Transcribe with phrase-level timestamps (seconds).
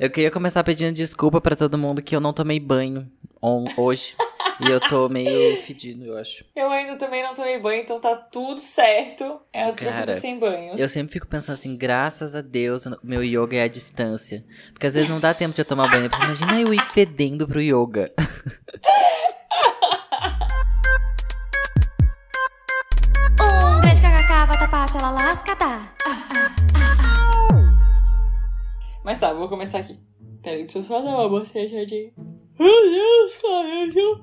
[0.00, 3.06] Eu queria começar pedindo desculpa pra todo mundo que eu não tomei banho
[3.42, 4.16] on- hoje.
[4.58, 6.42] e eu tô meio fedido, eu acho.
[6.56, 9.38] Eu ainda também não tomei banho, então tá tudo certo.
[9.52, 10.80] É o truque Cara, sem banhos.
[10.80, 14.42] Eu sempre fico pensando assim, graças a Deus, meu yoga é à distância.
[14.72, 16.08] Porque às vezes não dá tempo de eu tomar banho.
[16.10, 18.10] Você imagina eu ir fedendo pro yoga.
[23.42, 25.92] Um grande kkk, vatapá, ela lasca, tá?
[29.04, 29.98] Mas tá, vou começar aqui.
[30.42, 32.12] Peraí, deixa eu só dar uma bocejadinha.
[32.58, 34.20] Meu Deus, cara, eu...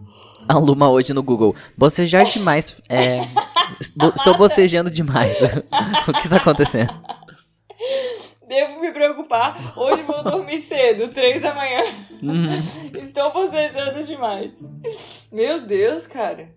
[0.47, 1.55] A Luma hoje no Google.
[1.75, 2.79] Bocejar demais.
[2.87, 3.21] É.
[4.15, 5.37] Estou bocejando demais.
[6.07, 6.93] o que está acontecendo?
[8.47, 9.77] Devo me preocupar.
[9.77, 11.83] Hoje vou dormir cedo, três da manhã.
[12.23, 12.55] Hum.
[12.97, 14.57] Estou bocejando demais.
[15.31, 16.55] Meu Deus, cara.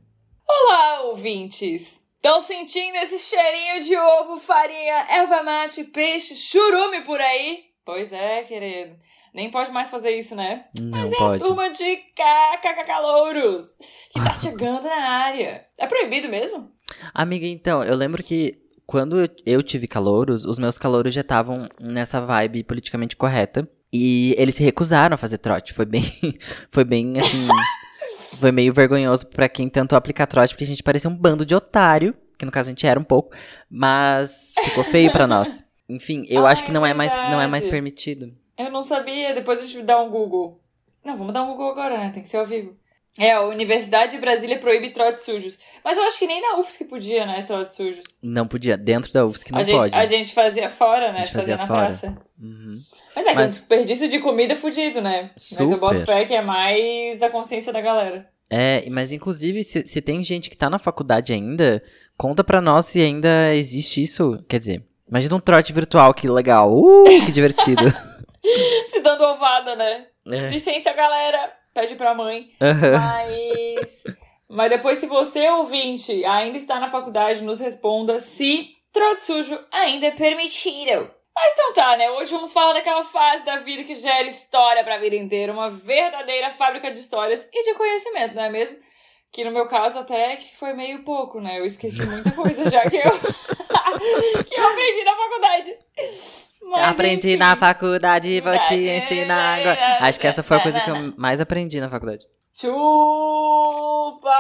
[0.49, 2.01] Olá, ouvintes.
[2.17, 7.70] Estão sentindo esse cheirinho de ovo, farinha, erva mate, peixe, churume por aí?
[7.85, 8.97] Pois é, querido.
[9.33, 10.65] Nem pode mais fazer isso, né?
[10.79, 11.43] Não é pode.
[11.43, 13.77] a turma de cacacalouros
[14.13, 15.65] que tá chegando na área.
[15.79, 16.71] É proibido mesmo?
[17.15, 22.21] Amiga, então, eu lembro que quando eu- tive calouros, os meus calouros já estavam nessa
[22.21, 23.69] vibe politicamente correta.
[23.93, 25.73] E eles se recusaram a fazer trote.
[25.73, 26.03] Foi bem.
[26.71, 27.47] Foi bem assim.
[28.41, 31.55] foi meio vergonhoso pra quem tentou aplicar trote, porque a gente parecia um bando de
[31.55, 32.15] otário.
[32.39, 33.35] Que no caso a gente era um pouco.
[33.69, 35.63] Mas ficou feio pra nós.
[35.95, 37.71] Enfim, eu Ah, acho que é não é mais, não é mais verdade.
[37.71, 38.33] permitido.
[38.59, 40.61] Eu não sabia, depois a gente dá um Google.
[41.05, 42.11] Não, vamos dar um Google agora, né?
[42.13, 42.77] Tem que ser ao vivo.
[43.19, 45.59] É, a Universidade de Brasília proíbe trotes sujos.
[45.85, 47.43] Mas eu acho que nem na UFSC podia, né?
[47.43, 48.05] Trotes sujos.
[48.23, 48.77] Não podia.
[48.77, 49.95] Dentro da UFSC não a, gente, pode.
[49.97, 51.21] a gente fazia fora, né?
[51.21, 51.81] A gente fazia na fora.
[51.81, 52.17] praça.
[52.41, 52.79] Uhum.
[53.17, 55.31] Mas é que Mas- um desperdício de comida é fudido, né?
[55.35, 56.13] Mas eu boto Super.
[56.15, 58.29] fé que é mais da consciência da galera.
[58.49, 61.83] É, mas inclusive, se, se tem gente que tá na faculdade ainda,
[62.17, 64.43] conta pra nós se ainda existe isso.
[64.49, 66.73] Quer dizer, imagina um trote virtual, que legal.
[66.73, 67.83] Uh, que divertido.
[68.87, 70.07] Se dando ovada, né?
[70.27, 70.49] É.
[70.49, 71.53] Licença, galera.
[71.75, 72.51] Pede pra mãe.
[72.61, 74.05] Mas.
[74.49, 80.09] Mas depois, se você, ouvinte, ainda está na faculdade, nos responda se trote sujo ainda
[80.09, 81.09] é permitido.
[81.33, 82.11] Mas então tá, né?
[82.11, 85.53] Hoje vamos falar daquela fase da vida que gera história pra vida inteira.
[85.53, 88.77] Uma verdadeira fábrica de histórias e de conhecimento, não é mesmo?
[89.33, 91.59] Que no meu caso até que foi meio pouco, né?
[91.59, 93.13] Eu esqueci muita coisa já que eu,
[94.45, 95.77] que eu aprendi na faculdade.
[96.63, 97.39] Mas, aprendi enfim.
[97.39, 99.99] na faculdade, vou te ensinar agora.
[100.01, 102.25] Acho que essa foi a coisa que eu mais aprendi na faculdade.
[102.53, 104.31] Chupa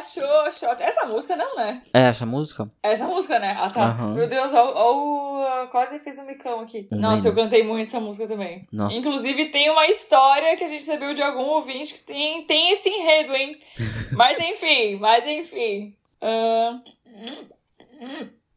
[0.00, 0.82] Xoxota.
[0.82, 1.82] Essa música não, né?
[1.92, 2.70] É, essa música?
[2.82, 3.56] Essa música, né?
[3.58, 3.84] Ah, tá.
[3.90, 4.14] Aham.
[4.14, 6.88] Meu Deus, ó, ó, quase fiz um micão aqui.
[6.90, 8.66] Não Nossa, eu cantei muito essa música também.
[8.72, 8.96] Nossa.
[8.96, 12.88] Inclusive, tem uma história que a gente recebeu de algum ouvinte que tem, tem esse
[12.88, 13.60] enredo, hein?
[14.12, 15.94] mas enfim, mas enfim.
[16.20, 16.80] Ahn.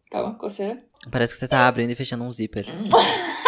[0.10, 0.82] Calma, coceira.
[1.12, 2.66] Parece que você tá abrindo e fechando um zíper.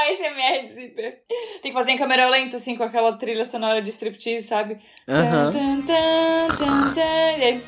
[0.00, 1.22] O SMR de zíper.
[1.62, 4.78] Tem que fazer em câmera lenta, assim, com aquela trilha sonora de striptease, sabe?
[5.08, 5.52] Aham.
[5.52, 7.62] Tan, tan, tan, tan, aí-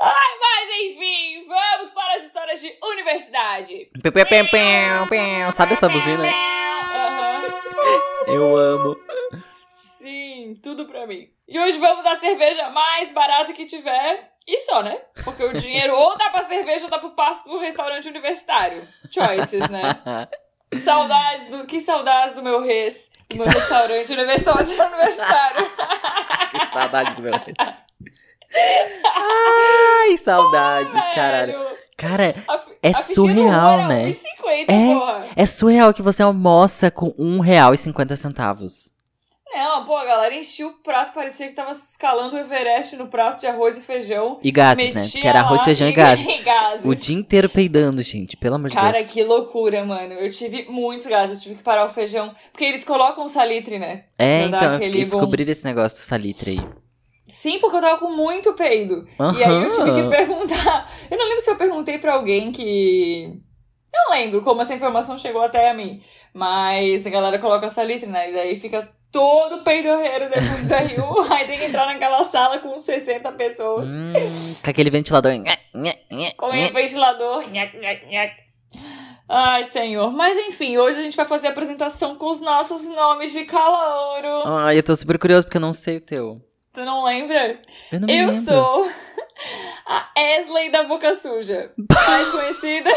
[0.00, 3.88] Ai, mas enfim, vamos para as histórias de universidade.
[4.02, 5.52] Pem, pem, pem, pem, pem.
[5.52, 6.24] Sabe essa buzina?
[6.24, 7.42] Aham.
[8.26, 8.96] Eu amo.
[9.74, 11.28] Sim, tudo pra mim.
[11.48, 14.32] E hoje vamos à cerveja mais barata que tiver.
[14.50, 14.96] E só, né?
[15.24, 18.82] Porque o dinheiro ou dá pra cerveja ou dá pro pasto do restaurante universitário.
[19.12, 19.82] Choices, né?
[20.82, 21.66] Saudades do.
[21.66, 23.08] Que saudades do meu res.
[23.20, 24.66] Do Que meu sa- restaurante universitário.
[24.72, 25.70] universitário.
[26.50, 27.78] Que saudade do meu ex.
[29.04, 31.52] Ai, saudades, caralho.
[31.58, 34.04] Velho, Cara, a é a surreal, é né?
[34.10, 34.24] 1,50,
[34.68, 34.94] É.
[34.94, 35.26] porra.
[35.36, 38.90] é surreal que você almoça com um real e cinquenta centavos.
[39.50, 43.40] Não, pô, a galera enchia o prato, parecia que tava escalando o Everest no prato
[43.40, 44.38] de arroz e feijão.
[44.42, 45.08] E gases, né?
[45.08, 46.26] Que era arroz, feijão e gases.
[46.44, 46.84] gases.
[46.84, 48.36] O dia inteiro peidando, gente.
[48.36, 49.10] Pelo amor de Cara, Deus.
[49.10, 50.12] que loucura, mano.
[50.14, 52.34] Eu tive muitos gases, eu tive que parar o feijão.
[52.52, 54.04] Porque eles colocam salitre, né?
[54.18, 56.68] É, pra então, eu fiquei bom- descobrir esse negócio do salitre aí.
[57.26, 59.06] Sim, porque eu tava com muito peido.
[59.36, 60.90] E aí eu tive que perguntar.
[61.10, 63.38] Eu não lembro se eu perguntei pra alguém que.
[63.92, 66.02] Não lembro como essa informação chegou até a mim.
[66.34, 68.30] Mas a galera coloca salitre, né?
[68.30, 71.20] E daí fica todo peidorreiro depois da Rio.
[71.32, 73.94] aí tem que entrar naquela sala com 60 pessoas.
[73.94, 74.12] Hum,
[74.62, 75.32] com aquele ventilador.
[76.36, 77.44] Com o ventilador.
[79.28, 80.10] Ai, senhor.
[80.12, 84.42] Mas enfim, hoje a gente vai fazer a apresentação com os nossos nomes de calouro.
[84.46, 86.40] Ai, eu tô super curioso porque eu não sei o teu.
[86.72, 87.60] Tu não lembra?
[87.90, 88.40] Eu não Eu lembro.
[88.42, 88.88] sou
[89.86, 91.72] a Esley da Boca Suja.
[92.08, 92.90] Mais conhecida,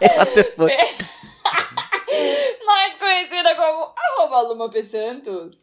[0.00, 0.72] Eu até foi.
[2.66, 4.82] mais conhecida como arroba Luma P.
[4.82, 5.56] Santos.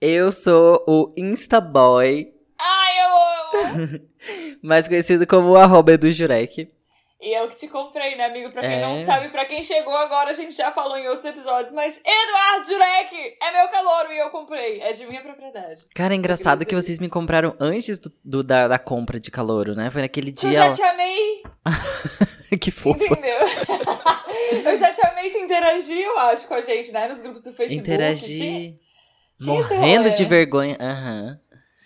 [0.00, 4.00] Eu sou o Instaboy, Ai, eu amo!
[4.62, 6.70] mais conhecido como o arroba Edu Jurek.
[7.20, 8.48] E eu que te comprei, né, amigo?
[8.52, 8.80] Pra quem É.
[8.80, 12.68] não sabe, pra quem chegou agora, a gente já falou em outros episódios, mas Eduardo
[12.68, 14.80] Jurek é meu calouro e eu comprei.
[14.80, 15.84] É de minha propriedade.
[15.96, 19.74] Cara, é engraçado que vocês me compraram antes do, do- da, da compra de calouro,
[19.74, 19.90] né?
[19.90, 20.52] Foi naquele Eu dia.
[20.52, 21.42] já te amei,
[22.60, 23.02] que fofa.
[23.04, 23.38] entendeu?
[24.64, 27.08] eu já te amei tu interagir, eu acho, com a gente, né?
[27.08, 27.82] Nos grupos do Facebook.
[29.40, 30.76] Tinha esse Morrendo de vergonha.
[30.80, 31.38] Aham.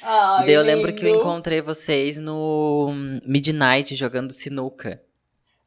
[0.02, 1.20] Ai, Daí eu lembro que eu lindo.
[1.20, 2.92] encontrei vocês no
[3.24, 5.00] Midnight jogando sinuca.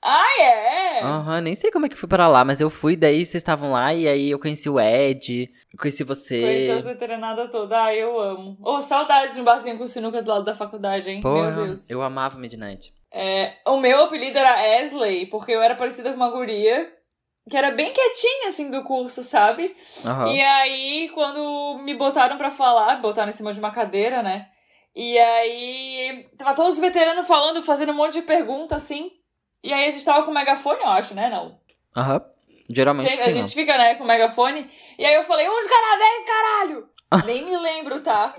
[0.08, 1.02] Ah, é?
[1.02, 3.72] Aham, nem sei como é que fui pra lá, mas eu fui, daí vocês estavam
[3.72, 5.50] lá e aí eu conheci o Ed,
[5.80, 6.40] conheci você.
[6.42, 7.76] Conheci as veterinadas todas.
[7.76, 8.56] Ah, eu amo.
[8.62, 11.22] Ô, saudades de um barzinho com sinuca do lado da faculdade, hein?
[11.22, 11.90] Porra, Meu Deus.
[11.90, 12.94] eu amava Midnight.
[13.12, 16.94] É, o meu apelido era Esley, porque eu era parecida com uma guria
[17.50, 19.76] que era bem quietinha, assim, do curso, sabe?
[20.06, 20.28] Aham.
[20.32, 24.48] E aí, quando me botaram pra falar, botaram em cima de uma cadeira, né?
[24.96, 29.12] E aí, tava todos os veteranos falando, fazendo um monte de pergunta, assim.
[29.66, 31.28] E aí a gente tava com megafone, eu acho, né?
[31.28, 31.58] Não.
[31.98, 32.22] Aham.
[32.70, 34.70] Geralmente a gente fica, né, com megafone.
[34.98, 36.90] E aí eu falei, um de cada vez, caralho!
[37.26, 38.36] Nem me lembro, tá?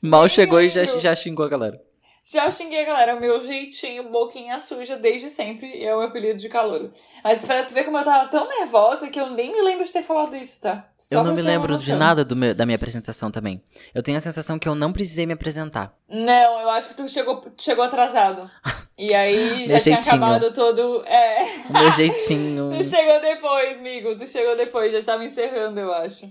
[0.00, 1.80] Mal chegou e já, já xingou a galera.
[2.24, 6.38] Já xinguei a galera, meu jeitinho, boquinha suja desde sempre, e é o meu apelido
[6.38, 6.88] de calor.
[7.24, 9.90] Mas pra tu ver como eu tava tão nervosa que eu nem me lembro de
[9.90, 10.86] ter falado isso, tá?
[10.96, 13.60] Só eu não me lembro de nada meu- da minha apresentação também.
[13.92, 15.94] Eu tenho a sensação que eu não precisei me apresentar.
[16.08, 18.48] Não, eu acho que tu chegou, chegou atrasado.
[18.96, 20.14] E aí já tinha jeitinho.
[20.24, 21.02] acabado todo.
[21.04, 21.42] É.
[21.68, 22.70] O meu jeitinho.
[22.78, 24.16] Tu chegou depois, amigo.
[24.16, 26.30] Tu chegou depois, já tava encerrando, eu acho.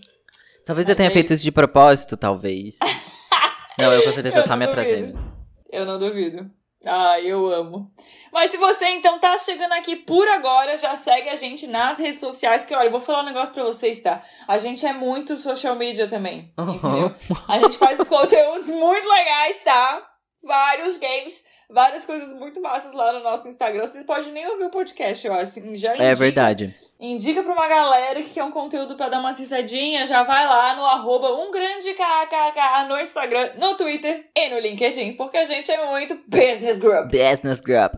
[0.66, 2.78] Talvez eu tenha é feito isso de propósito, talvez.
[3.78, 5.31] não, eu com certeza Eu só me atrasei mesmo.
[5.72, 6.52] Eu não duvido.
[6.86, 7.92] Ah, eu amo.
[8.34, 12.20] Mas se você então tá chegando aqui por agora, já segue a gente nas redes
[12.20, 14.24] sociais, que olha, eu vou falar um negócio pra vocês, tá?
[14.48, 17.14] A gente é muito social media também, entendeu?
[17.48, 20.08] A gente faz os conteúdos muito legais, tá?
[20.44, 23.86] Vários games, várias coisas muito massas lá no nosso Instagram.
[23.88, 25.54] Vocês podem nem ouvir o podcast, eu acho.
[25.76, 26.76] Já É indica- verdade.
[27.00, 30.76] Indica pra uma galera que quer um conteúdo pra dar uma risadinha, já vai lá
[30.76, 35.72] no arroba um grande kkk no Instagram, no Twitter e no LinkedIn, porque a gente
[35.72, 37.06] é muito business group.
[37.12, 37.94] Business Group.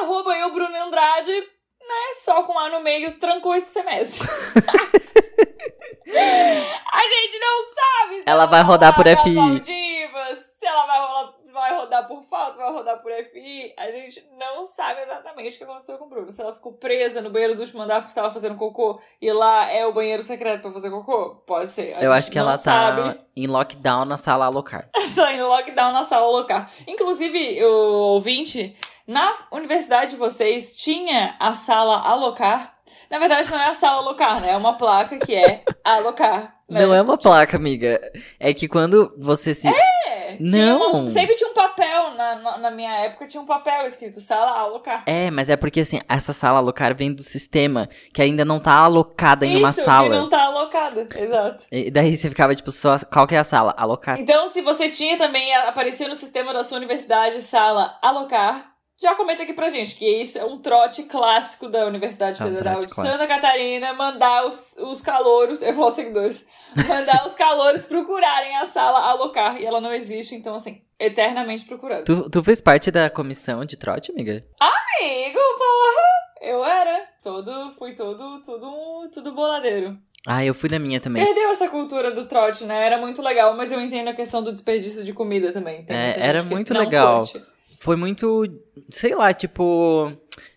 [0.00, 4.26] Arroba eu, Bruno Andrade, né, só com A no meio, trancou esse semestre.
[6.14, 9.30] a gente não sabe se Ela vai rodar por FI.
[9.32, 13.72] Maldivas, se ela vai, rolar, vai rodar por falta, vai rodar por FI.
[13.78, 16.32] A gente não sabe exatamente o que aconteceu com o Bruno.
[16.32, 19.70] Se ela ficou presa no banheiro do último andar porque estava fazendo cocô e lá
[19.70, 21.36] é o banheiro secreto pra fazer cocô?
[21.46, 21.94] Pode ser.
[21.94, 23.14] A eu acho que ela sabe.
[23.14, 24.88] tá em lockdown na sala alocar.
[25.14, 26.66] Só em lockdown na sala local.
[26.86, 27.70] Inclusive, o
[28.14, 32.74] ouvinte, na universidade de vocês tinha a sala alocar.
[33.10, 34.50] Na verdade, não é a sala alocar, né?
[34.50, 36.56] É uma placa que é alocar.
[36.68, 36.84] né?
[36.84, 38.00] Não é uma placa, amiga.
[38.40, 39.68] É que quando você se.
[39.68, 39.93] É,
[40.36, 40.92] tinha Não.
[41.02, 44.50] uma- sempre tinha um papel, na, na, na minha época tinha um papel escrito sala
[44.58, 45.02] alocar.
[45.06, 48.74] É, mas é porque assim, essa sala alocar vem do sistema que ainda não tá
[48.76, 50.08] alocada em uma Isso, sala.
[50.08, 51.64] que não tá alocada, exato.
[51.70, 53.74] E daí você ficava tipo, só, qual que é a sala?
[53.76, 54.18] Alocar.
[54.20, 59.42] Então, se você tinha também, aparecia no sistema da sua universidade, sala alocar, já comenta
[59.42, 62.86] aqui pra gente, que isso é um trote clássico da Universidade É um Federal de
[62.88, 63.06] clássico.
[63.06, 66.46] Santa Catarina, mandar os, os calouros, eu falo seguidores,
[66.88, 72.04] mandar os calouros procurarem a sala alocar, e ela não existe, então assim, eternamente procurando.
[72.04, 74.44] Tu, tu fez parte da comissão de trote, amiga?
[74.60, 76.24] Amigo, porra!
[76.40, 79.98] Eu era, todo, fui todo, tudo, tudo boladeiro.
[80.26, 81.24] Ah, eu fui da minha também.
[81.24, 82.86] Perdeu essa cultura do trote, né?
[82.86, 85.84] Era muito legal, mas eu entendo a questão do desperdício de comida também.
[85.84, 87.18] Tem É, era muito legal.
[87.18, 87.44] curte.
[87.84, 88.44] Foi muito.
[88.88, 90.10] Sei lá, tipo.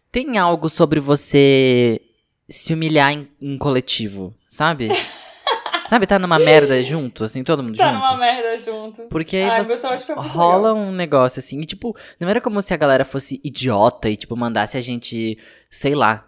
[0.10, 2.00] Tem algo sobre você
[2.50, 4.88] se humilhar em, em coletivo, sabe?
[5.90, 8.00] sabe, tá numa merda junto, assim, todo mundo Tá junto?
[8.00, 9.02] numa merda junto.
[9.10, 9.78] Porque aí Ai, você-
[10.16, 10.78] rola legal.
[10.78, 14.36] um negócio assim, e tipo, não era como se a galera fosse idiota e, tipo,
[14.38, 15.38] mandasse a gente,
[15.70, 16.26] sei lá.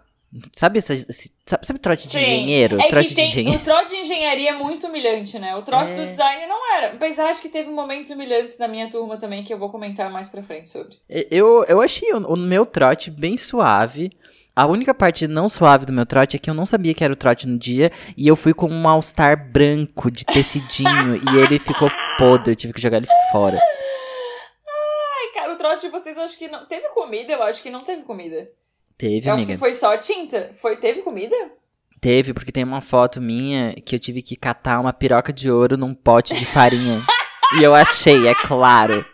[0.56, 2.20] Sabe, essa- esse- sabe, sabe trote de Sim.
[2.20, 2.80] engenheiro?
[2.80, 3.58] É trote de tem, engenheiro.
[3.58, 5.56] o trote de engenharia é muito humilhante, né?
[5.56, 5.96] O trote É.
[5.96, 6.96] do design não era.
[7.00, 10.28] Mas acho que teve momentos humilhantes na minha turma também que eu vou comentar mais
[10.28, 10.96] pra frente sobre.
[11.08, 14.10] Eu, eu achei o, o meu trote bem suave.
[14.54, 17.12] A única parte não suave do meu trote é que eu não sabia que era
[17.12, 21.58] o trote no dia e eu fui com um All-Star branco de tecidinho e ele
[21.58, 23.56] ficou podre, eu tive que jogar ele fora.
[23.58, 26.66] Ai, cara, o trote de vocês eu acho que não.
[26.66, 27.32] Teve comida?
[27.32, 28.48] Eu acho que não teve comida.
[29.00, 29.52] Teve, eu acho amiga.
[29.54, 30.50] que foi só tinta.
[30.60, 31.34] Foi, teve comida?
[32.02, 35.76] Teve, porque tem uma foto minha que eu tive que catar uma piroca de ouro
[35.78, 36.98] num pote de farinha.
[37.58, 39.04] e eu achei, é claro.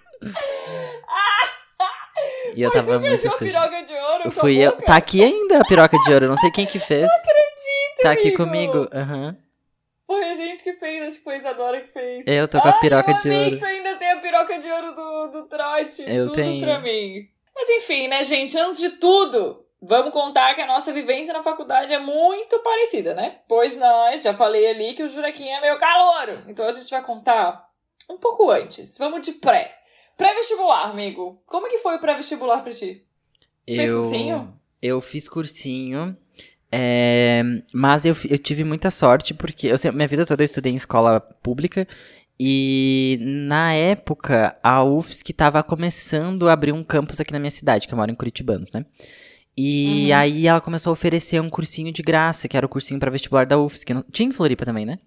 [2.54, 3.56] E eu tava tu que muito sujo.
[3.58, 4.72] ouro a Fui eu.
[4.72, 7.02] Tá aqui ainda a piroca de ouro, eu não sei quem que fez.
[7.02, 8.36] Não acredito, Tá aqui amigo.
[8.36, 8.88] comigo.
[8.92, 9.36] Aham.
[10.06, 12.26] Foi a gente que fez, acho que foi a Isadora que fez.
[12.26, 13.50] Eu tô com a Ai, piroca eu de amei ouro.
[13.52, 16.02] que tu ainda tem a piroca de ouro do, do trote.
[16.06, 16.64] Eu Tudo tenho.
[16.64, 17.28] pra mim.
[17.54, 18.56] Mas enfim, né, gente?
[18.56, 23.40] Antes de tudo, vamos contar que a nossa vivência na faculdade é muito parecida, né?
[23.48, 26.42] Pois nós, já falei ali que o Juraquim é meio calouro.
[26.48, 27.68] Então a gente vai contar
[28.10, 28.96] um pouco antes.
[28.98, 29.76] Vamos de pré.
[30.16, 31.42] Pré-vestibular, amigo.
[31.46, 33.04] Como que foi o pré-vestibular pra ti?
[33.66, 34.60] Fez eu, cursinho?
[34.80, 36.16] Eu fiz cursinho.
[36.70, 37.42] é,
[37.72, 41.20] mas eu, eu tive muita sorte porque eu minha vida toda eu estudei em escola
[41.20, 41.86] pública
[42.38, 47.88] e na época a UFSC estava começando a abrir um campus aqui na minha cidade,
[47.88, 48.84] que eu moro em Curitibanos, né?
[49.56, 50.16] E Uhum.
[50.18, 53.46] aí ela começou a oferecer um cursinho de graça, que era o cursinho para vestibular
[53.46, 53.94] da UFSC.
[53.94, 54.98] Não- Tinha em Floripa também, né?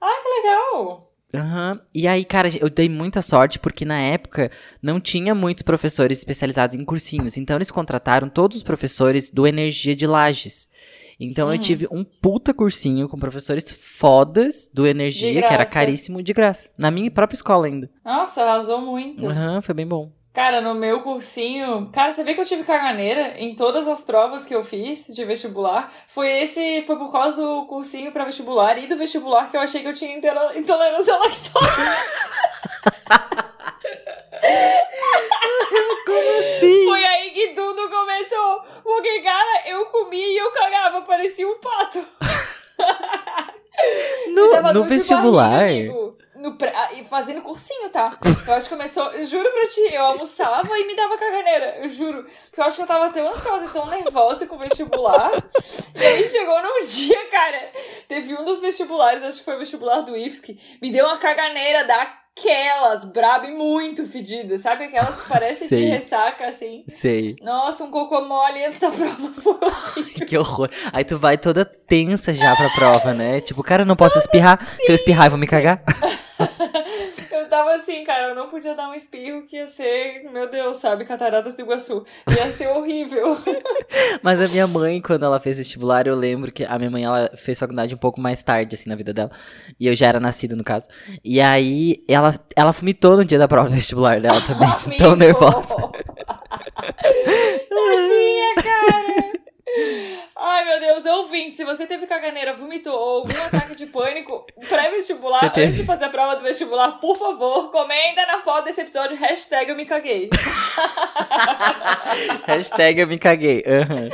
[0.00, 1.02] Ah, que legal!
[1.34, 1.80] Aham.
[1.92, 6.76] E aí, cara, eu dei muita sorte porque na época não tinha muitos professores especializados
[6.76, 7.36] em cursinhos.
[7.36, 10.68] Então eles contrataram todos os professores do Energia de Lages.
[11.18, 11.60] Então eu Hum.
[11.60, 16.70] tive um puta cursinho com professores fodas do Energia, que era caríssimo de graça.
[16.78, 17.90] Na minha própria escola ainda.
[18.04, 19.26] Nossa, arrasou muito.
[19.26, 20.12] Aham, foi bem bom.
[20.36, 21.88] Cara, no meu cursinho.
[21.90, 25.24] Cara, você vê que eu tive caganeira em todas as provas que eu fiz de
[25.24, 25.90] vestibular.
[26.08, 26.82] Foi esse.
[26.82, 29.94] Foi por causa do cursinho pra vestibular e do vestibular que eu achei que eu
[29.94, 31.56] tinha intolerância à lactose.
[36.60, 36.84] Sim.
[36.84, 38.60] Foi aí que tudo começou.
[38.82, 42.04] Porque, cara, eu comia e eu cagava, parecia um pato.
[44.34, 45.48] No, no vestibular.
[45.48, 46.14] barriga, amigo.
[46.36, 48.12] No pré- ah, e fazendo cursinho, tá?
[48.46, 49.10] Eu acho que começou.
[49.22, 51.78] Juro pra ti, eu almoçava e me dava caganeira.
[51.82, 52.26] Eu juro.
[52.44, 55.30] Porque eu acho que eu tava tão ansiosa e tão nervosa com o vestibular.
[55.94, 57.70] E aí chegou num dia, cara.
[58.06, 60.58] Teve um dos vestibulares, acho que foi o vestibular do IFSC.
[60.82, 64.58] Me deu uma caganeira daquelas, braba e muito fedida.
[64.58, 65.84] Sabe aquelas que parecem de Sei.
[65.86, 66.84] ressaca assim?
[66.86, 67.36] Sei.
[67.40, 70.26] Nossa, um cocô mole da prova foi horrível.
[70.28, 70.68] Que horror.
[70.92, 73.40] Aí tu vai toda tensa já pra prova, né?
[73.40, 74.58] Tipo, cara, eu não posso espirrar.
[74.84, 75.82] Se eu espirrar, eu vou me cagar.
[77.56, 80.76] Eu tava assim, cara, eu não podia dar um espirro que ia ser, meu Deus,
[80.76, 82.04] sabe, Cataratas do Iguaçu.
[82.28, 83.34] Ia ser horrível.
[84.22, 87.30] Mas a minha mãe, quando ela fez vestibular, eu lembro que a minha mãe, ela
[87.34, 89.30] fez faculdade um pouco mais tarde, assim, na vida dela.
[89.80, 90.86] E eu já era nascido, no caso.
[91.24, 95.16] E aí, ela, ela vomitou no dia da prova do vestibular dela também, de tão
[95.16, 95.76] nervosa.
[97.70, 99.32] Tadinha, cara.
[100.36, 105.50] Ai, meu Deus, ouvinte, se você teve caganeira, vomitou ou algum ataque de pânico pré-vestibular,
[105.50, 105.66] teve.
[105.66, 109.70] antes de fazer a prova do vestibular, por favor, comenta na foto desse episódio, hashtag
[109.70, 110.30] eu me caguei.
[112.46, 113.64] Hashtag eu me caguei.
[113.66, 114.08] Aham.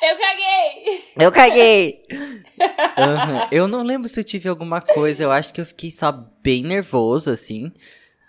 [0.00, 1.04] Eu caguei!
[1.16, 2.02] Eu caguei!
[2.96, 3.48] Aham.
[3.50, 6.62] Eu não lembro se eu tive alguma coisa, eu acho que eu fiquei só bem
[6.62, 7.72] nervoso, assim.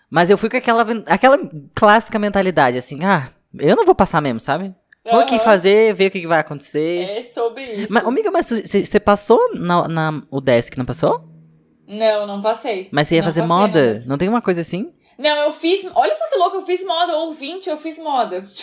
[0.10, 1.38] Mas eu fui com aquela, aquela
[1.76, 4.74] clássica mentalidade, assim, ah, eu não vou passar mesmo, sabe?
[5.04, 7.10] Vou aqui fazer, ver o que vai acontecer.
[7.10, 7.94] É sobre isso.
[7.94, 11.24] Mas, amiga, mas você passou na, na o desk, não passou?
[11.88, 12.90] Não, não passei.
[12.92, 13.94] Mas você ia Não fazer passei moda?
[13.94, 14.08] desk.
[14.08, 14.94] Não tem uma coisa assim?
[15.18, 15.90] Não, eu fiz.
[15.96, 17.18] Olha só que louco, eu fiz moda.
[17.18, 18.46] Ouvinte, eu fiz moda.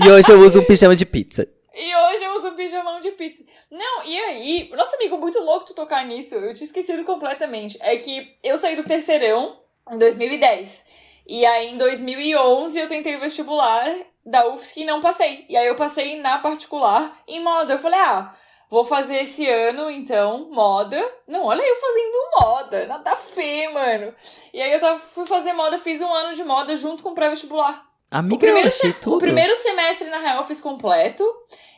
[0.00, 1.46] E hoje eu uso um pijama de pizza.
[1.74, 3.44] E hoje eu uso um pijamão de pizza.
[3.70, 4.70] Não, e aí?
[4.74, 6.34] Nossa, amigo, muito louco tu tocar nisso.
[6.34, 7.76] Eu tinha esquecido completamente.
[7.80, 9.56] É que eu saí do terceirão
[9.92, 10.84] em 2010.
[11.26, 13.86] E aí, em 2011, eu tentei o vestibular
[14.24, 15.44] da UFSC e não passei.
[15.48, 17.74] E aí, eu passei na particular em moda.
[17.74, 18.34] Eu falei, ah,
[18.70, 21.02] vou fazer esse ano, então, moda.
[21.26, 22.86] Não, olha eu fazendo moda.
[22.86, 24.14] Nada feio, mano.
[24.52, 27.14] E aí, eu tava, fui fazer moda, fiz um ano de moda junto com o
[27.14, 27.84] pré-vestibular.
[28.10, 29.16] Amiga, O primeiro tudo.
[29.16, 31.24] O primeiro semestre, na real, eu fiz completo.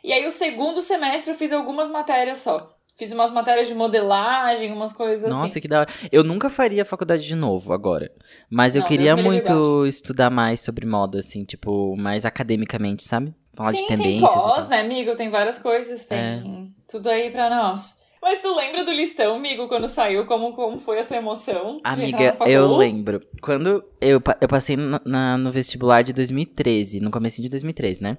[0.05, 2.76] E aí, o segundo semestre, eu fiz algumas matérias só.
[2.97, 5.61] Fiz umas matérias de modelagem, umas coisas Nossa, assim.
[5.61, 5.91] que da hora.
[6.11, 8.11] Eu nunca faria faculdade de novo agora.
[8.51, 12.25] Mas eu Não, queria Deus me livre, muito estudar mais sobre moda, assim, tipo, mais
[12.25, 13.35] academicamente, sabe?
[13.55, 14.31] Falar Sim, de tem tendências.
[14.31, 15.15] e pós, né, amigo?
[15.15, 16.43] Tem várias coisas, tem É.
[16.89, 18.05] tudo aí pra nós.
[18.23, 20.25] Mas tu lembra do listão, amigo, quando saiu?
[20.27, 21.81] Como, como foi a tua emoção?
[21.85, 23.21] Amiga, eu lembro.
[23.43, 28.19] Quando eu, eu passei na- na- no vestibular de 2013, no começo de 2013, né?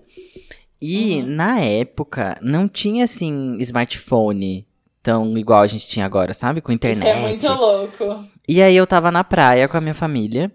[0.81, 1.27] E Uhum.
[1.36, 4.65] na época não tinha assim smartphone
[5.01, 6.62] tão igual a gente tinha agora, sabe?
[6.62, 7.07] Com internet.
[7.07, 8.25] Isso é muito louco.
[8.48, 10.51] E aí eu tava na praia com a minha família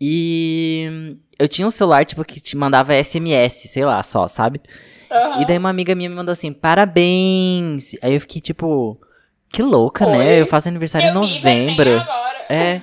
[0.00, 4.60] e eu tinha um celular tipo que te mandava SMS, sei lá, só, sabe?
[5.10, 5.42] Aham.
[5.42, 7.94] E daí uma amiga minha me mandou assim: "Parabéns".
[8.02, 8.98] Aí eu fiquei tipo,
[9.50, 10.16] que louca, Oi?
[10.18, 10.40] né?
[10.40, 12.00] Eu faço aniversário em Eu me novembro.
[12.00, 12.44] agora.
[12.48, 12.82] É.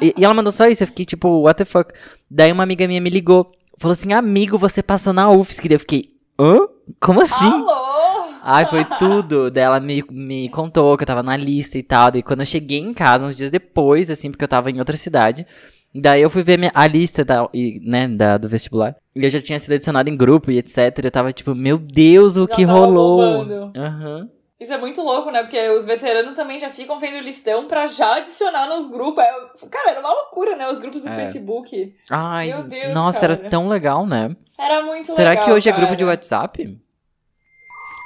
[0.00, 1.92] E, e ela mandou só isso, eu fiquei tipo, what the fuck.
[2.30, 5.68] Daí uma amiga minha me ligou, falou assim, amigo, você passou na UFSC.
[5.68, 6.04] Daí eu fiquei,
[6.38, 6.66] hã?
[7.00, 7.50] Como assim?
[7.52, 8.24] Alô?
[8.42, 9.50] Ai, foi tudo.
[9.50, 12.10] Daí ela me, me contou que eu tava na lista e tal.
[12.10, 14.96] Daí quando eu cheguei em casa, uns dias depois, assim, porque eu tava em outra
[14.96, 15.46] cidade.
[15.94, 18.94] Daí eu fui ver minha- a lista da, e, né, da, do vestibular.
[19.14, 20.76] E eu já tinha sido adicionado em grupo e etc.
[21.04, 23.72] Eu tava tipo, meu Deus, o Já que tava rolou?
[23.74, 24.28] Aham.
[24.58, 25.42] Isso é muito louco, né?
[25.42, 29.22] Porque os veteranos também já ficam vendo listão pra já adicionar nos grupos.
[29.22, 30.66] É- Cara, era uma loucura, né?
[30.68, 31.14] Os grupos do É.
[31.14, 31.94] Facebook.
[32.10, 33.34] Ai, Meu Deus, nossa, cara.
[33.34, 34.34] era tão legal, né?
[34.58, 35.44] Era muito Será legal.
[35.44, 35.82] que hoje é cara.
[35.84, 36.78] grupo de WhatsApp?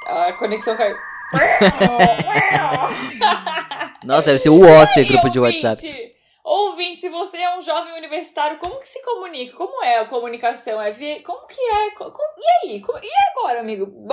[0.07, 0.97] A conexão caiu.
[4.03, 5.39] Nossa, deve ser o E grupo de?
[5.39, 6.11] WhatsApp.
[6.53, 9.55] Ouvinte, se você é um jovem universitário, como que se comunica?
[9.55, 10.81] Como é a comunicação?
[10.81, 11.23] É via...
[11.23, 11.91] Como que é?
[11.91, 12.81] Co- co- E aí?
[12.81, 14.05] Co- E agora, amigo?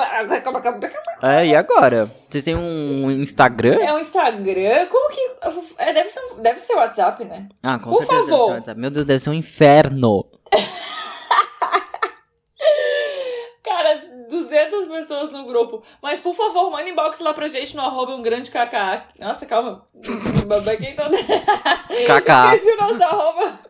[1.20, 2.04] É, e agora?
[2.30, 3.82] Vocês têm um Instagram?
[3.82, 4.86] É um Instagram?
[4.86, 5.20] Como que...
[5.78, 7.48] É, deve, ser deve ser WhatsApp, né?
[7.60, 8.62] Ah, com Por certeza favor.
[8.76, 10.24] Meu Deus, deve ser um inferno.
[13.64, 14.00] Cara,
[14.48, 15.82] 200 pessoas no grupo.
[16.02, 19.18] Mas, por favor, manda inbox lá pra gente no arroba um grande KK.
[19.18, 19.86] Nossa, calma.
[20.46, 21.16] Babaquei toda.
[21.18, 22.54] KK.
[22.54, 23.60] Esqueci o nosso arroba.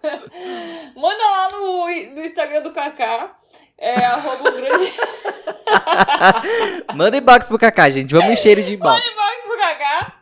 [0.96, 3.30] Manda lá no, no Instagram do KK.
[3.76, 4.92] É arroba um grande...
[6.94, 8.12] Manda inbox pro Kaká, gente.
[8.12, 8.98] Vamos encher de inbox.
[8.98, 10.18] Manda inbox pro KK.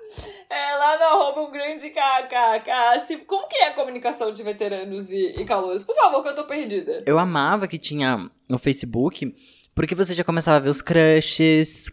[0.49, 3.25] É, lá no arroba um grande KKK.
[3.27, 5.85] Como que é a comunicação de veteranos e, e calouros?
[5.85, 7.03] Por favor, que eu tô perdida.
[7.07, 9.35] Eu amava que tinha no Facebook,
[9.77, 11.85] porque você já começava a ver os crushes.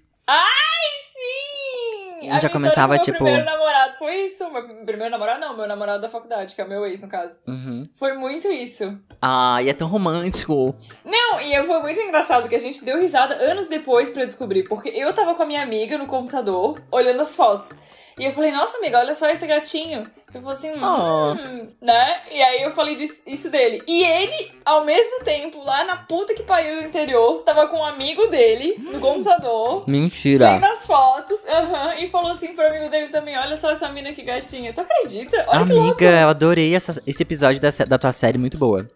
[1.13, 2.27] Sim!
[2.29, 4.49] Já A minha começava, história com tipo- Meu primeiro namorado foi isso.
[4.49, 7.39] Meu primeiro namorado não, meu namorado da faculdade, que é meu ex, no caso.
[7.47, 7.83] Uhum.
[7.95, 8.97] Foi muito isso.
[9.21, 10.73] Ai, é tão romântico.
[11.03, 14.63] Não, e foi muito engraçado que a gente deu risada anos depois pra descobrir.
[14.63, 17.77] Porque eu tava com a minha amiga no computador, olhando as fotos.
[18.19, 20.03] E eu falei, nossa amiga, olha só esse gatinho.
[20.31, 21.33] Falou assim, Oh.
[21.33, 22.21] hum, né?
[22.31, 23.81] E aí eu falei disso, isso dele.
[23.87, 27.85] E ele, ao mesmo tempo, lá na puta que pariu do interior, tava com um
[27.85, 29.83] amigo dele no computador.
[29.87, 30.47] Mentira.
[30.53, 34.11] Vendo as fotos, aham, e falou assim pro amigo dele também: Olha só essa mina
[34.13, 34.73] que gatinha.
[34.73, 35.45] Tu acredita?
[35.47, 35.91] Olha que louco.
[36.03, 38.89] Amiga, eu adorei essa- esse episódio sé- da tua série, muito boa.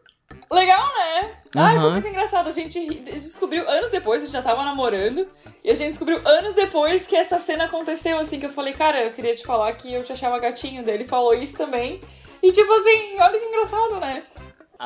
[0.52, 1.37] Legal, né?
[1.56, 1.92] Ai, foi Aham.
[1.92, 2.48] muito engraçado.
[2.50, 5.28] A gente ri- descobriu anos depois, a gente já tava namorando.
[5.64, 9.06] E a gente descobriu anos depois que essa cena aconteceu, assim, que eu falei, cara,
[9.06, 11.06] eu queria te falar que eu te achava gatinho dele.
[11.06, 12.00] Falou isso também.
[12.42, 14.24] E tipo assim, olha que engraçado, né?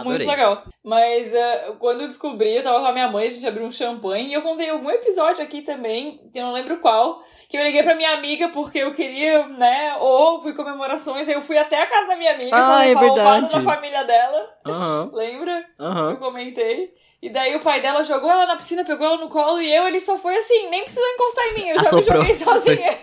[0.03, 0.63] Muito legal.
[0.83, 3.71] Mas eh, quando eu descobri, eu tava com a minha mãe, a gente abriu um
[3.71, 7.63] champanhe e eu contei algum episódio aqui também, que eu não lembro qual, que eu
[7.63, 11.82] liguei pra minha amiga porque eu queria, né, ou fui comemorações, aí eu fui até
[11.82, 13.56] a casa da minha amiga Ah, é verdade.
[13.56, 15.65] na família dela, Aham, lembra?
[15.77, 16.15] Eu aham.
[16.15, 16.93] comentei.
[17.21, 19.88] E daí o pai dela jogou ela na piscina, pegou ela no colo e eu,
[19.88, 22.23] ele só foi assim, nem precisou encostar em mim, eu já Assoprou.
[22.23, 22.99] me joguei sozinha.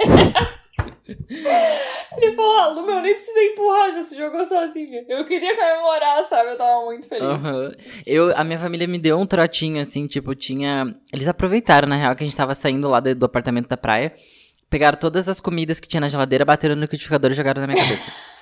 [2.18, 5.04] ele falou, ah, Lu, meu, nem precisa empurrar, já se jogou sozinha.
[5.08, 6.50] Eu queria comemorar, sabe?
[6.50, 7.24] Eu tava muito feliz.
[7.24, 7.74] Aham.
[8.06, 10.94] Eu, a minha família me deu um trotinho, assim, tipo, tinha...
[11.12, 14.14] Eles aproveitaram, na real, que a gente tava saindo lá do, do apartamento da praia.
[14.68, 17.82] Pegaram todas as comidas que tinha na geladeira, bateram no liquidificador e jogaram na minha
[17.82, 18.12] cabeça.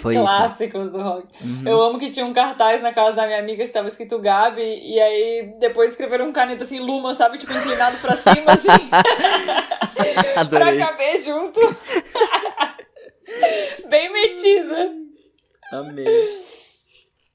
[0.00, 0.24] Foi isso.
[0.24, 1.26] Clássicos do rock.
[1.42, 1.62] Uhum.
[1.66, 4.62] Eu amo que tinha um cartaz na casa da minha amiga que tava escrito Gabi,
[4.62, 7.38] e aí depois escreveram um caneta assim, Luma, sabe?
[7.38, 8.68] Tipo, inclinado pra cima, assim,
[10.50, 11.60] pra caber junto.
[13.88, 14.92] Bem metida.
[15.72, 16.38] Amei.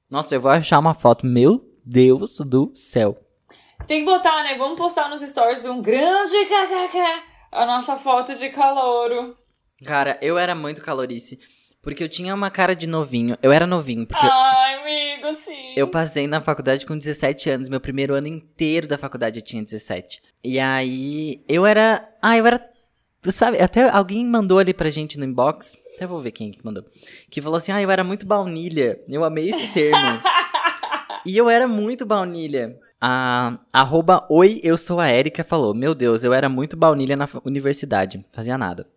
[0.09, 1.25] Nossa, eu vou achar uma foto.
[1.25, 3.17] Meu Deus do céu.
[3.87, 4.55] Tem que botar, né?
[4.57, 9.35] Vamos postar nos stories de um grande kkk a nossa foto de calouro.
[9.85, 11.39] Cara, eu era muito calorice.
[11.83, 13.37] Porque eu tinha uma cara de novinho.
[13.43, 15.73] Eu era novinho, porque Ai, amigo, sim.
[15.75, 17.67] eu passei na faculdade com 17 anos.
[17.67, 20.21] Meu primeiro ano inteiro da faculdade eu tinha 17.
[20.41, 22.07] E aí, eu era.
[22.21, 22.65] Ah, eu era.
[23.25, 25.77] Sabe, até alguém mandou ali pra gente no inbox.
[25.95, 26.85] Até vou ver quem que mandou.
[27.29, 29.01] Que falou assim: ah, eu era muito baunilha.
[29.09, 30.21] Eu amei esse termo.
[31.25, 32.79] e eu era muito baunilha.
[33.01, 37.27] A arroba Oi, eu sou a Érica falou: Meu Deus, eu era muito baunilha na
[37.43, 38.25] universidade.
[38.31, 38.87] Fazia nada.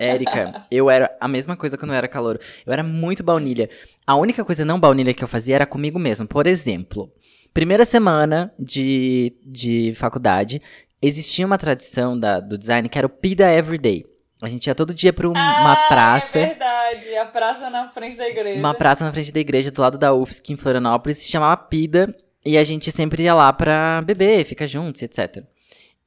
[0.00, 2.40] Érica, eu era a mesma coisa quando eu era calor.
[2.66, 3.68] Eu era muito baunilha.
[4.06, 6.26] A única coisa não baunilha que eu fazia era comigo mesmo.
[6.26, 7.12] Por exemplo,
[7.52, 10.60] primeira semana de, de faculdade,
[11.02, 14.04] existia uma tradição da, do design que era o Pida Everyday.
[14.42, 16.38] A gente ia todo dia pra um- uma Ah, praça.
[16.38, 18.58] É verdade, a praça na frente da igreja.
[18.58, 22.14] Uma praça na frente da igreja do lado da UFSC em Florianópolis se chamava Pida
[22.42, 25.44] e a gente sempre ia lá pra beber, ficar juntos, etc.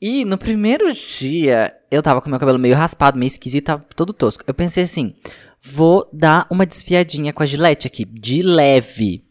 [0.06, 4.12] E no primeiro dia, eu tava com meu cabelo meio raspado, meio esquisito, tava todo
[4.12, 4.44] tosco.
[4.46, 5.16] Eu pensei assim,
[5.62, 9.24] vou dar uma desfiadinha com a gilete aqui, de leve.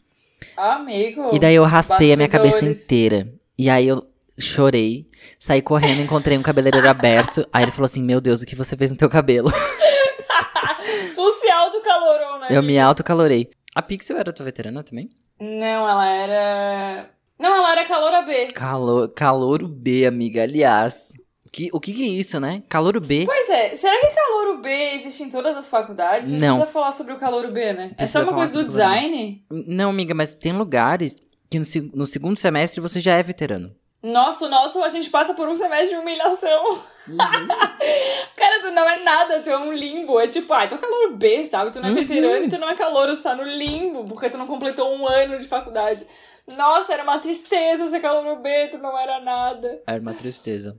[0.57, 1.29] Amigo.
[1.31, 2.85] E daí eu raspei a minha cabeça bastidores.
[2.85, 3.29] inteira.
[3.59, 4.07] E aí eu
[4.39, 5.07] chorei,
[5.39, 7.47] saí correndo, encontrei um cabeleireiro aberto.
[7.53, 9.53] Aí ele falou assim, meu Deus, o que você fez no teu cabelo?
[11.15, 12.47] Tu se autocalorou, né?
[12.49, 13.51] Eu me autocalorei.
[13.75, 15.11] A Pixel era tua veterana também?
[15.39, 17.11] Não, ela era.
[17.42, 18.46] Não, ela era caloura B.
[18.52, 20.42] Calor, calouro B, amiga.
[20.44, 21.12] Aliás,
[21.52, 22.62] que, o que, que é isso, né?
[22.68, 23.24] Calouro B.
[23.26, 26.31] Pois é, será que calouro B existe em todas as faculdades?
[26.31, 26.55] A gente Não.
[26.57, 27.90] precisa falar sobre o calouro B, né?
[27.92, 29.44] é Precisa só uma falar coisa do sobre o calouro design?
[29.50, 31.16] Não, amiga, mas tem lugares
[31.50, 33.74] que no, se- no segundo semestre você já é veterano.
[34.02, 36.72] Nossa, o nosso, a gente passa por um semestre de humilhação.
[37.07, 37.18] Uhum.
[38.37, 40.18] Cara, tu não é nada, tu é um limbo.
[40.18, 41.70] É tipo, ah, tu é calor B, sabe?
[41.70, 41.96] Tu não é Uhum.
[41.98, 45.07] veterano e tu não é calor, tu tá no limbo, porque tu não completou um
[45.07, 46.05] ano de faculdade.
[46.46, 49.83] Nossa, era uma tristeza ser calor B, tu não era nada.
[49.87, 50.78] Era uma tristeza.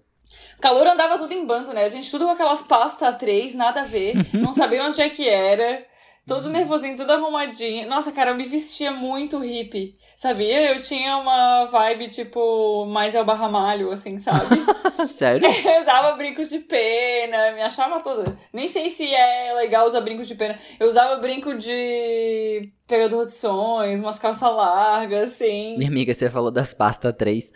[0.59, 1.83] Calor andava tudo em bando, né?
[1.83, 4.13] A gente tudo com aquelas pastas A3, nada a ver.
[4.33, 5.85] não sabia onde é que era.
[6.25, 7.87] Todo nervosinho, tudo arrumadinho.
[7.89, 9.97] Nossa, cara, eu me vestia muito hippie.
[10.15, 10.73] Sabia?
[10.73, 14.55] Eu tinha uma vibe, tipo, mais El Barramalho, assim, sabe?
[15.09, 15.45] Sério?
[15.51, 18.37] eu usava brincos de pena, me achava toda.
[18.53, 20.57] Nem sei se é legal usar brincos de pena.
[20.79, 25.75] Eu usava brinco de pegador de sonhos, umas calças largas, assim.
[25.77, 27.51] Minha amiga, você falou das pastas A3.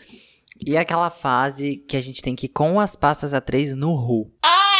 [0.65, 4.31] E aquela fase que a gente tem que ir com as pastas A3 no RU.
[4.43, 4.76] Ai,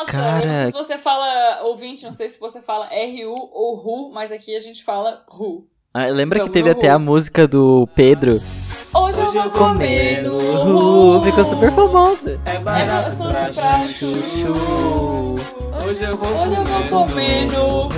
[0.00, 0.10] nossa!
[0.12, 3.74] Cara- Eu não sei se você fala ouvinte, não sei se você fala RU ou
[3.76, 5.66] RU, mas aqui a gente fala RU.
[5.92, 6.94] Ah, Lembra que Vamos teve até RU.
[6.94, 8.40] a música do Pedro?
[8.92, 11.22] Hoje, Hoje eu vou comer no RU, RU.
[11.24, 12.40] ficou super famosa.
[12.44, 14.22] É barato barato pra pra chuchu.
[14.22, 15.36] chuchu.
[15.86, 17.88] Hoje eu vou Hoje eu vou comer no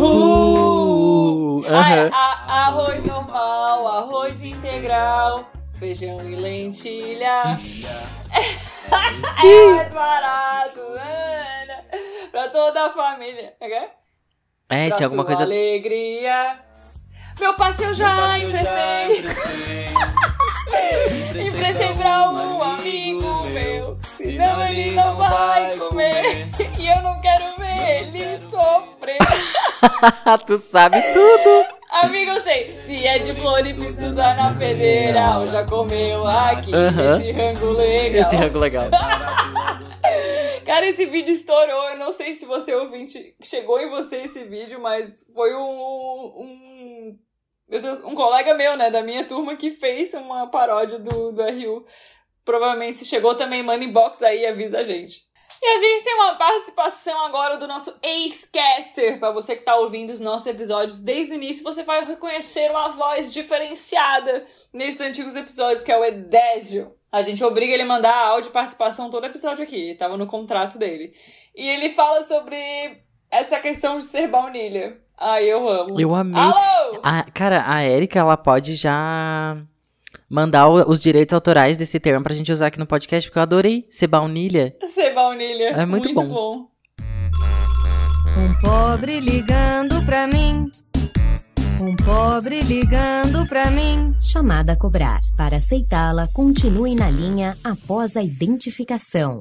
[0.00, 1.62] RU.
[1.68, 2.10] Ai, Aham.
[2.12, 5.46] a- arroz normal, arroz integral,
[5.80, 7.34] feijão e lentilha.
[8.90, 11.84] É mais barato, Ana,
[12.30, 13.54] pra toda a família.
[13.60, 13.88] É,
[14.68, 15.42] É, pra tinha alguma sua coisa.
[15.44, 16.58] alegria.
[17.38, 19.18] Meu passe eu já Meu passe eu já emprestei.
[19.18, 19.90] emprestei.
[21.48, 26.48] Emprestei pra um amigo meu, senão ele não vai comer.
[26.78, 29.18] E eu não quero ver ele sofrer.
[30.46, 31.79] tu sabe tudo.
[31.90, 32.78] Amigo, eu sei.
[32.78, 35.44] Se é de Floripa, estudar na federal.
[35.48, 37.20] Já comeu aqui Aham.
[37.20, 38.20] esse rango legal.
[38.22, 38.84] Esse rango legal.
[40.64, 41.90] Cara, esse vídeo estourou.
[41.90, 45.60] Eu não sei se você ouvinte chegou em você esse vídeo, mas foi um.
[45.60, 47.18] um
[47.68, 51.42] meu Deus, um colega meu, né, da minha turma, que fez uma paródia do, do
[51.42, 51.84] RU.
[52.44, 55.22] Provavelmente se chegou também, manda inbox aí e avisa a gente.
[55.62, 59.18] E a gente tem uma participação agora do nosso ex-caster.
[59.18, 62.88] Pra você que tá ouvindo os nossos episódios desde o início, você vai reconhecer uma
[62.88, 66.94] voz diferenciada nesses antigos episódios, que é o Edésio.
[67.12, 69.94] A gente obriga ele a mandar áudio e participação todo episódio aqui.
[69.98, 71.12] Tava no contrato dele.
[71.54, 72.56] E ele fala sobre
[73.30, 74.96] essa questão de ser baunilha.
[75.18, 76.00] Ai, eu amo.
[76.00, 76.40] Eu amei.
[76.40, 77.00] Alô!
[77.02, 79.58] A- cara, a Erika, ela pode já
[80.30, 83.42] mandar o- os direitos autorais desse termo pra gente usar aqui no podcast, porque eu
[83.42, 84.74] adorei ser baunilha.
[84.86, 85.70] Ser baunilha.
[85.70, 86.28] É muito bom.
[86.28, 86.66] bom.
[88.38, 90.70] Um pobre ligando pra mim.
[91.82, 94.14] Um pobre ligando pra mim.
[94.20, 95.18] Chamada a cobrar.
[95.36, 99.40] Para aceitá-la, continue na linha após a identificação.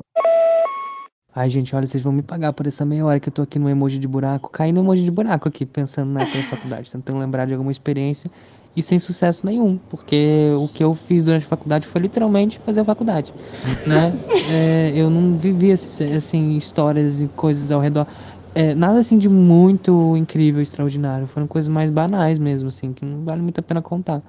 [1.36, 3.60] Ai, gente, olha, vocês vão me pagar por essa meia hora que eu tô aqui
[3.60, 7.45] no emoji de buraco, caindo no emoji de buraco aqui, pensando na faculdade, tentando lembrar
[7.45, 8.32] de alguma experiência
[8.75, 12.82] e sem sucesso nenhum, porque o que eu fiz durante a faculdade foi literalmente fazer
[12.82, 13.34] a faculdade,
[13.86, 14.13] né?
[14.51, 18.08] É, eu não vivi, assim, histórias e coisas ao redor,
[18.55, 23.23] é, nada assim de muito incrível, extraordinário, foram coisas mais banais mesmo, assim, que não
[23.23, 24.21] vale muito a pena contar.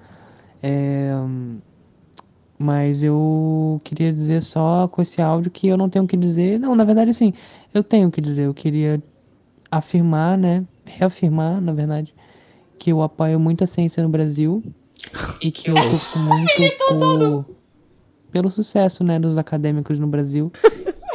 [0.62, 1.12] É,
[2.62, 6.58] mas eu queria dizer só com esse áudio que eu não tenho o que dizer.
[6.58, 7.32] Não, na verdade, sim,
[7.72, 8.42] eu tenho o que dizer.
[8.42, 9.02] Eu queria
[9.70, 10.66] afirmar, né?
[10.84, 12.14] Reafirmar, na verdade,
[12.80, 14.62] que eu apoio muito a ciência no Brasil
[15.42, 17.46] e que eu torço muito por,
[18.32, 20.50] pelo sucesso, né, dos acadêmicos no Brasil.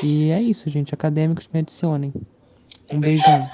[0.03, 0.93] E é isso, gente.
[0.93, 2.13] Acadêmicos me adicionem.
[2.91, 3.49] Um beijão.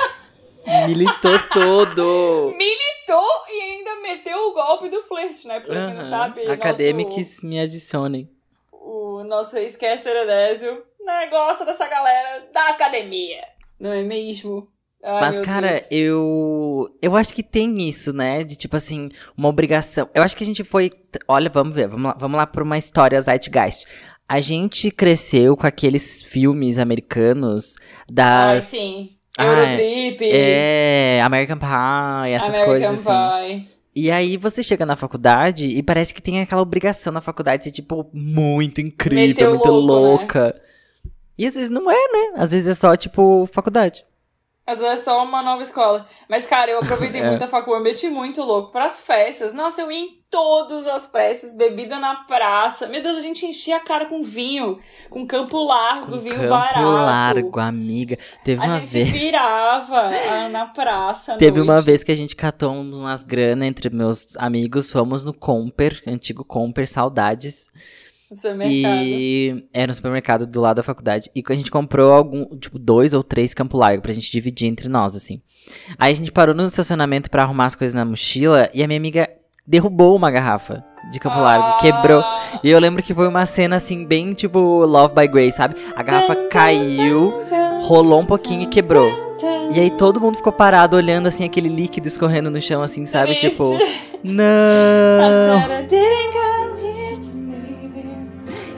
[0.87, 2.53] Militou todo.
[2.57, 5.61] Militou e ainda meteu o golpe do flerte, né?
[5.61, 6.45] Pra quem não sabe.
[6.47, 8.29] Acadêmicos me adicionem.
[8.73, 13.41] Nosso, o nosso ex-caster Edésio negócio dessa galera da academia.
[13.79, 14.70] Não é mesmo?
[15.03, 15.87] Ai, Mas, cara, Deus.
[15.89, 16.89] eu.
[17.01, 18.43] Eu acho que tem isso, né?
[18.43, 20.07] De tipo assim, uma obrigação.
[20.13, 20.91] Eu acho que a gente foi.
[21.27, 23.85] Olha, vamos ver, vamos lá, vamos lá pra uma história Zeitgeist.
[24.29, 28.63] A gente cresceu com aqueles filmes americanos Ai, das.
[28.65, 29.17] sim.
[29.37, 33.57] Ah, Eurotrip, É, American Pie, essas American coisas assim.
[33.63, 33.71] Pie.
[33.93, 37.69] E aí você chega na faculdade e parece que tem aquela obrigação na faculdade de
[37.69, 39.99] ser, tipo, muito incrível, Meteu muito louco, né?
[40.43, 40.61] louca.
[41.37, 42.33] E às vezes não é, né?
[42.35, 44.05] Às vezes é só, tipo, faculdade.
[44.65, 46.05] Às vezes é só uma nova escola.
[46.29, 47.27] Mas, cara, eu aproveitei É.
[47.27, 49.53] muito a facu, eu meti muito louco pras festas.
[49.53, 52.87] Nossa, eu ia em todas as festas, bebida na praça.
[52.87, 56.49] Meu Deus, a gente enchia a cara com vinho, com campo largo, Com vinho campo
[56.49, 56.79] barato.
[56.81, 58.17] largo, amiga.
[58.45, 59.09] Teve A uma gente vez.
[59.09, 59.97] virava
[60.31, 61.35] ah, na praça.
[61.35, 61.85] Teve uma noite.
[61.85, 66.87] vez que a gente catou umas grana entre meus amigos, fomos no Comper, antigo Comper,
[66.87, 67.69] saudades.
[68.31, 69.03] No supermercado.
[69.03, 71.29] E era no supermercado do lado da faculdade.
[71.35, 74.87] E a gente comprou algum, tipo, dois ou três Campo Largo pra gente dividir entre
[74.87, 75.41] nós, assim.
[75.99, 78.97] Aí a gente parou no estacionamento pra arrumar as coisas na mochila e a minha
[78.97, 79.29] amiga
[79.67, 80.83] derrubou uma garrafa.
[81.11, 81.77] de Campo Largo.
[81.77, 82.21] Quebrou.
[82.21, 82.59] Ah.
[82.63, 85.75] E eu lembro que foi uma cena assim, bem tipo Love by Grace, sabe?
[85.95, 87.43] A garrafa caiu,
[87.81, 89.11] rolou um pouquinho e quebrou.
[89.73, 93.35] E aí todo mundo ficou parado olhando assim aquele líquido escorrendo no chão, assim, sabe?
[93.35, 93.49] Triste.
[93.49, 93.77] Tipo,
[94.23, 95.87] não.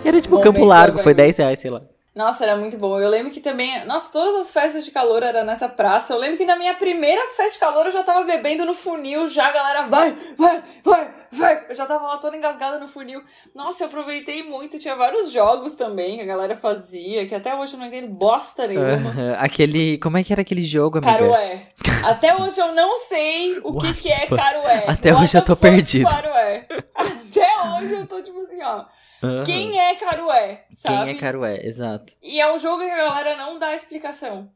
[0.04, 1.26] E era tipo Bom, Campo Largo, foi agora.
[1.26, 1.82] 10 reais, sei lá.
[2.16, 3.00] Nossa, era muito bom.
[3.00, 3.84] Eu lembro que também.
[3.88, 6.14] Nossa, todas as festas de calor eram nessa praça.
[6.14, 9.28] Eu lembro que na minha primeira festa de calor eu já tava bebendo no funil,
[9.28, 11.66] já a galera vai, vai, vai, vai.
[11.70, 13.24] Eu já tava lá toda engasgada no funil.
[13.56, 14.78] Nossa, eu aproveitei muito.
[14.78, 18.68] Tinha vários jogos também que a galera fazia, que até hoje eu não entendo bosta
[18.68, 18.90] nenhuma.
[18.94, 19.98] Aham, Aquele.
[19.98, 21.14] Como é que era aquele jogo, amiga?
[21.14, 21.68] Carué.
[22.04, 24.84] Até hoje eu não sei o que, que é carué.
[24.88, 26.10] Até What hoje eu tô perdido.
[26.10, 26.68] Carué?
[26.94, 28.84] Até hoje eu tô tipo assim, ó.
[29.24, 29.44] Aham.
[29.46, 30.66] Quem é carué?
[30.74, 31.06] Sabe?
[31.06, 31.60] Quem é Carué?
[31.66, 32.14] Exato.
[32.22, 34.50] E é um jogo que a galera não dá explicação.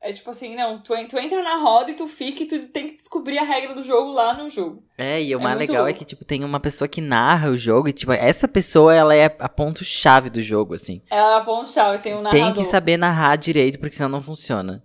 [0.00, 2.88] É tipo assim, não, tu, tu entra na roda e tu fica e tu tem
[2.88, 4.82] que descobrir a regra do jogo lá no jogo.
[4.98, 5.98] É, e o É mais legal é louco.
[5.98, 9.34] que, tipo, tem uma pessoa que narra o jogo e, tipo, essa pessoa, ela é
[9.38, 11.00] a ponto-chave do jogo, assim.
[11.10, 12.52] Ela é a ponto-chave, tem um narrador.
[12.52, 14.82] Tem que saber narrar direito, porque senão não funciona.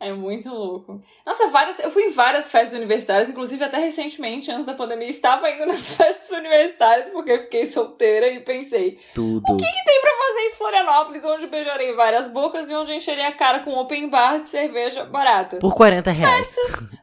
[0.00, 1.00] É muito louco.
[1.24, 5.48] Nossa, várias, eu fui em várias festas universitárias, inclusive até recentemente, antes da pandemia, estava
[5.50, 9.56] indo nas festas universitárias porque eu fiquei solteira e pensei, Tudo.
[9.56, 13.72] tem pra fazer em Florianópolis, onde beijarei várias bocas e onde encherei a cara com
[13.78, 15.58] open bar de cerveja barata.
[15.58, 16.54] Por 40 reais.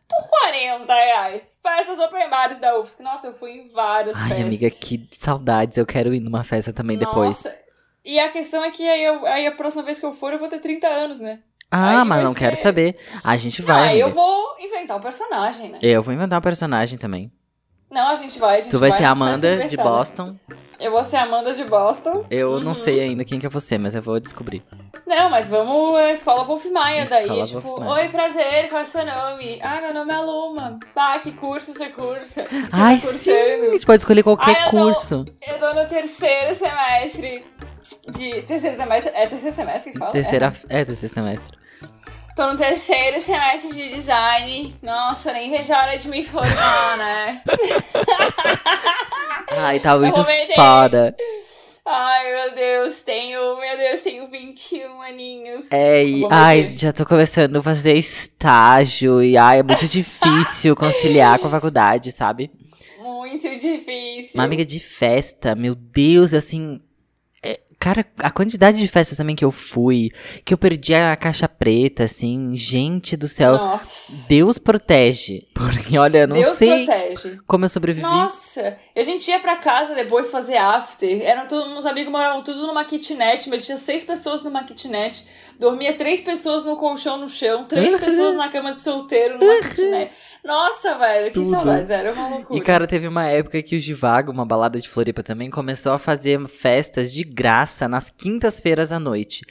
[0.08, 1.60] Por 40 reais.
[1.63, 3.01] Festas open bars da UFSC.
[3.01, 4.45] Nossa, eu fui em várias Ai, festas.
[4.45, 5.77] amiga, que saudades.
[5.77, 7.43] Eu quero ir numa festa também depois.
[7.43, 7.58] Nossa.
[8.04, 10.39] E a questão é que aí, eu- aí a próxima vez que eu for, eu
[10.39, 11.39] vou ter 30 anos, né?
[11.71, 12.97] Ah, Aí mas vai não quero ser- saber.
[13.23, 13.89] A gente vai.
[13.89, 15.79] aí eu vou inventar um personagem, né?
[15.81, 17.31] Eu vou inventar um personagem também.
[17.89, 19.75] Não, a gente vai, a gente Tu vai ser a Amanda de.
[19.75, 20.36] Boston.
[20.79, 22.25] Eu vou ser a Amanda de Boston.
[22.31, 22.60] Eu Uhum.
[22.62, 24.63] não sei ainda quem que é você, mas eu vou descobrir.
[25.05, 27.23] Não, mas vamos à escola Wolf Maia daí.
[27.23, 27.91] Escola tipo, Wolf Maia.
[28.03, 29.60] oi, prazer, qual é o seu nome?
[29.62, 30.79] Ah, meu nome é Luma.
[30.95, 32.43] Tá, que curso você cursa?
[32.43, 33.31] Você Ai, tá sim!
[33.31, 35.25] A gente pode escolher qualquer Ai, eu curso.
[35.45, 37.45] Eu tô no terceiro semestre
[38.10, 38.41] de.
[38.43, 39.12] Terceiro semestre?
[39.13, 40.12] É terceiro semestre que fala?
[40.12, 40.54] Terceira.
[40.69, 41.58] É, terceiro semestre.
[42.36, 44.75] Tô no terceiro semestre de design.
[44.82, 47.41] Nossa, nem vejo a hora de me formar, né?
[49.58, 50.23] Ai, tá muito
[50.56, 51.15] foda.
[51.86, 53.60] Ai, meu Deus, tenho.
[53.60, 55.65] Meu Deus, tenho 21 aninhos.
[55.71, 56.77] É, e, ai, ver.
[56.77, 62.12] já tô começando a fazer estágio e ai, é muito difícil conciliar com a faculdade,
[62.12, 62.49] sabe?
[62.97, 64.32] Muito difícil.
[64.36, 66.80] Uma amiga de festa, meu Deus, assim.
[67.81, 70.11] Cara, a quantidade de festas também que eu fui,
[70.45, 73.53] que eu perdi a caixa preta, assim, gente do céu.
[73.53, 74.27] Nossa.
[74.29, 75.47] Deus protege.
[75.55, 77.39] Porque, olha, eu não Deus sei protege.
[77.47, 78.03] como eu sobrevivi.
[78.03, 81.23] Nossa, e a gente ia pra casa depois fazer after.
[81.23, 85.25] Eram todos, meus amigos moravam tudo numa kitnet, mas tinha seis pessoas numa kitnet.
[85.62, 90.12] Dormia três pessoas no colchão no chão, três pessoas na cama de solteiro numa kitnet.
[90.43, 92.60] Nossa, velho, que saudades, era uma loucura.
[92.60, 96.00] E, cara, teve uma época que o Givago, uma balada de Floripa também, começou a
[96.00, 99.43] fazer festas de graça nas quintas-feiras à noite.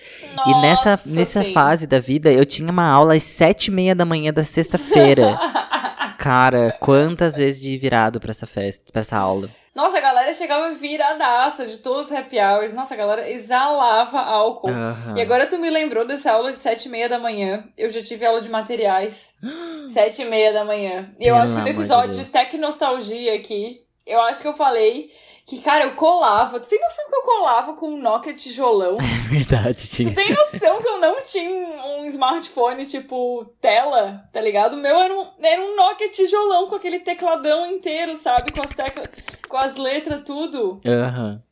[0.49, 1.53] e nessa, Nossa, nessa sim.
[1.53, 5.39] fase da vida, eu tinha uma aula às sete e meia da manhã da sexta-feira.
[6.19, 9.49] cara, quantas vezes de virado pra essa festa, pra essa aula.
[9.75, 12.73] Nossa, a galera chegava viradaça de todos os happy hours.
[12.73, 14.69] Nossa, a galera exalava álcool.
[14.69, 15.17] Aham.
[15.17, 17.65] E agora tu me lembrou dessa aula de sete e meia da manhã.
[17.79, 19.35] Eu já tive aula de materiais.
[19.89, 21.13] sete e meia da manhã.
[21.21, 22.33] E eu Pelo acho que no de episódio de, Deus.
[22.33, 25.11] Tecnostalgia aqui, eu acho que eu falei
[25.51, 26.61] que, cara, eu colava.
[26.61, 28.97] Tu tem noção que eu colava com um Nokia tijolão?
[29.03, 30.15] É verdade, Tu tinha.
[30.15, 34.75] tem noção que eu não tinha um, um smartphone, tipo, tela, tá ligado?
[34.75, 38.53] O meu era um, era um Nokia tijolão com aquele tecladão inteiro, sabe?
[38.53, 39.09] Com as teclas,
[39.49, 40.81] com as letras, tudo.
[40.87, 41.43] Aham.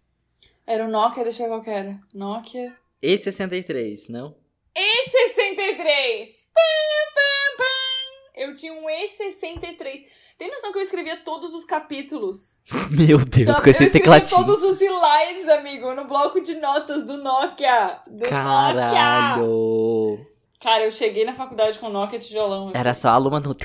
[0.67, 1.99] Era um Nokia, deixa eu ver qual que era.
[2.15, 2.77] Nokia.
[3.03, 4.37] E63, não?
[4.77, 6.27] E63!
[6.55, 8.43] Pam, pam, pam.
[8.43, 10.05] Eu tinha um E63.
[10.39, 12.59] Tem noção que eu escrevia todos os capítulos?
[12.91, 14.37] Meu Deus, Tá, com esse eu tecladinho.
[14.45, 17.99] todos os slides, amigo, no bloco de notas do Nokia.
[18.07, 18.29] Do Nokia.
[18.31, 20.27] Caralho.
[20.61, 22.71] Cara, eu cheguei na faculdade com Nokia tijolão.
[22.73, 23.57] Era só a Luma no.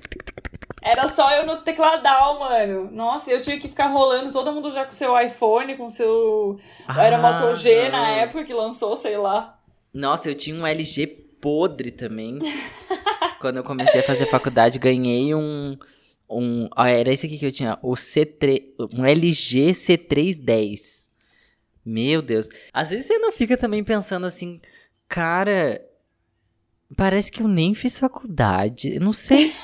[0.82, 2.90] Era só eu no tecladal, mano.
[2.92, 6.60] Nossa, eu tinha que ficar rolando todo mundo já com seu iPhone, com seu.
[6.98, 8.12] Era Moto G na Ah.
[8.12, 9.58] época que lançou, sei lá.
[9.94, 11.06] Nossa, eu tinha um LG
[11.40, 12.40] podre também.
[13.40, 15.78] Quando eu comecei a fazer faculdade, ganhei um.
[16.38, 17.78] Um ah, era esse aqui que eu tinha.
[17.82, 18.74] O C3.
[18.94, 21.08] Um LG C310.
[21.86, 22.50] Meu Deus.
[22.72, 24.62] Às vezes você não fica também pensando assim,
[25.08, 25.84] cara.
[26.96, 28.96] Parece que eu nem fiz faculdade.
[28.96, 29.52] Eu Não sei.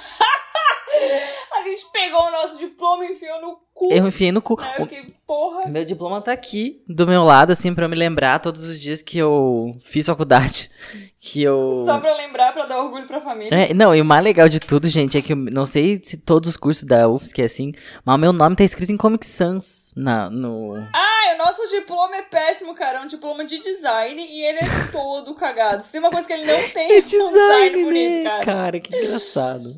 [1.54, 3.94] A gente pegou o nosso diploma e enfiou no cu.
[3.94, 4.60] Eu enfiei no cu.
[4.60, 4.72] Né?
[4.74, 5.68] O- Porque, porra.
[5.68, 9.02] Meu diploma tá aqui do meu lado, assim, pra eu me lembrar todos os dias
[9.02, 10.70] que eu fiz faculdade.
[11.22, 11.74] Que eu.
[11.86, 13.54] Só pra lembrar, pra dar orgulho pra família.
[13.54, 16.16] É, não, e o mais legal de tudo, gente, é que eu não sei se
[16.16, 17.74] todos os cursos da UFSC é assim,
[18.06, 20.78] mas o meu nome tá escrito em Comic Sans na, no.
[20.96, 23.00] Ah, o nosso diploma é péssimo, cara.
[23.00, 24.62] É um diploma de design e ele é
[24.94, 25.84] todo cagado.
[25.84, 28.46] Se tem uma coisa que ele não tem, é um design bonito, cara.
[28.46, 29.76] cara, que engraçado.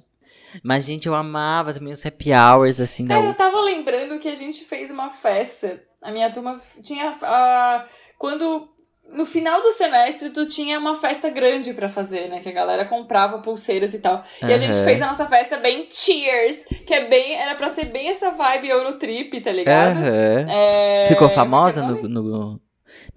[0.63, 4.27] Mas, gente, eu amava também os happy hours, assim, da Cara, eu tava lembrando que
[4.27, 5.81] a gente fez uma festa.
[6.01, 7.15] A minha turma tinha.
[7.21, 7.85] ah,
[8.17, 8.69] quando.
[9.13, 12.39] No final do semestre, tu tinha uma festa grande pra fazer, né?
[12.39, 14.23] Que a galera comprava pulseiras e tal.
[14.41, 17.35] E a gente fez a nossa festa bem cheers, que é bem.
[17.35, 19.97] Era pra ser bem essa vibe Eurotrip, tá ligado?
[19.97, 20.45] Aham.
[20.49, 22.61] É, Ficou é é famosa o no, no.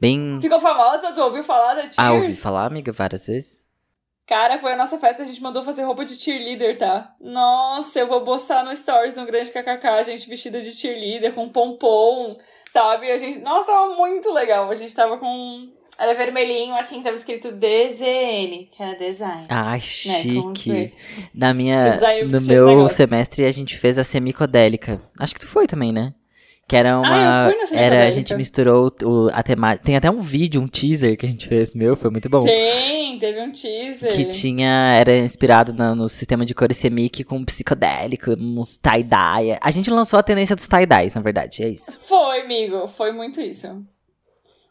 [0.00, 0.38] Bem.
[0.40, 1.12] Ficou famosa?
[1.12, 1.98] Tu ouviu falar da Cheers?
[1.98, 3.63] Ah, ouvi falar, amiga, várias vezes.
[4.26, 7.14] Cara, foi a nossa festa, a gente mandou fazer roupa de cheerleader, tá?
[7.20, 11.48] Nossa, eu vou postar no stories no Grande KKK, a gente vestida de cheerleader, com
[11.50, 12.38] pompom,
[12.70, 13.10] sabe?
[13.10, 13.40] A gente...
[13.40, 14.70] Nossa, tava muito legal.
[14.70, 15.70] A gente tava com...
[15.98, 19.46] Era vermelhinho, assim, tava escrito DZN, que era design.
[19.48, 19.80] Ai,
[20.32, 20.70] como chique.
[20.70, 20.94] foi?
[21.32, 21.94] Na minha,
[22.28, 25.00] no meu semestre a gente fez a semicodélica.
[25.20, 26.12] Acho que tu foi também, né?
[26.66, 27.44] Que era uma.
[27.46, 29.84] Ah, eu fui na era, a gente misturou o, a temática.
[29.84, 32.40] Tem até um vídeo, um teaser que a gente fez, meu, foi muito bom.
[32.40, 34.12] Tem, teve um teaser.
[34.14, 34.94] Que tinha.
[34.98, 39.58] Era inspirado na- no sistema de cores semic com psicodélico, uns tie-dye.
[39.60, 41.98] A gente lançou a tendência dos tie-dyes, na verdade, é isso.
[42.00, 43.84] Foi, amigo, foi muito isso.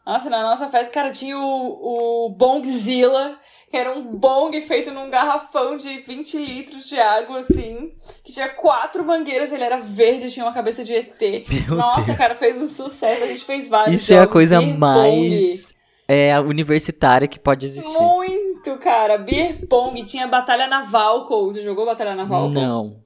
[0.06, 3.38] Nossa, na nossa festa, cara, tinha o, o Bongzilla,
[3.70, 8.48] que era um bong feito num garrafão de 20 litros de água, assim, que tinha
[8.50, 11.20] quatro mangueiras, ele era verde, tinha uma cabeça de ET.
[11.68, 12.18] Meu Nossa, Deus.
[12.18, 15.74] cara, fez um sucesso, a gente fez vários Isso é a coisa mais
[16.06, 17.98] é, universitária que pode existir.
[17.98, 22.50] Muito, cara, beer pong, tinha batalha naval, tu jogou batalha naval?
[22.50, 23.03] Não.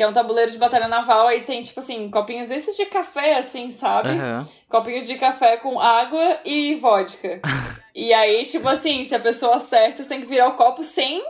[0.00, 3.34] Que é um tabuleiro de batalha naval, aí tem, tipo assim, copinhos desses de café,
[3.36, 4.08] assim, sabe?
[4.08, 4.48] Aham.
[4.66, 7.38] Copinho de café com água e vodka.
[7.94, 11.22] e aí, tipo assim, se a pessoa acerta, tem que virar o copo sem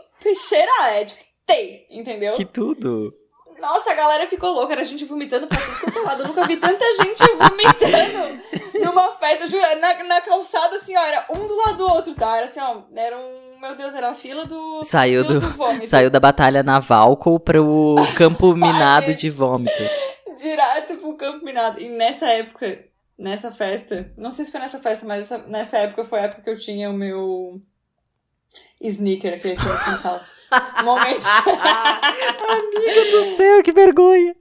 [0.48, 0.86] cheirar.
[0.90, 2.32] É tipo, tem, entendeu?
[2.34, 3.12] Que tudo.
[3.58, 6.22] Nossa, a galera ficou louca, era gente vomitando pra tudo quanto é lado.
[6.22, 8.40] Eu nunca vi tanta gente vomitando
[8.84, 12.36] numa festa, juro, na, na calçada, assim, ó, era um do lado do outro, tá?
[12.36, 14.82] Era assim, ó, era um, meu Deus, era a fila do...
[14.84, 15.86] Saiu fila do- vômito.
[15.86, 19.82] Saiu da batalha naval pro campo minado de vômito.
[20.36, 21.78] direto pro campo minado.
[21.80, 22.84] E nessa época,
[23.18, 26.42] nessa festa, não sei se foi nessa festa, mas essa- nessa época foi a época
[26.42, 27.60] que eu tinha o meu
[28.80, 30.24] sneaker, aquele que eu com salto.
[30.84, 31.24] Momentos.
[32.48, 34.34] Amiga do céu, que vergonha.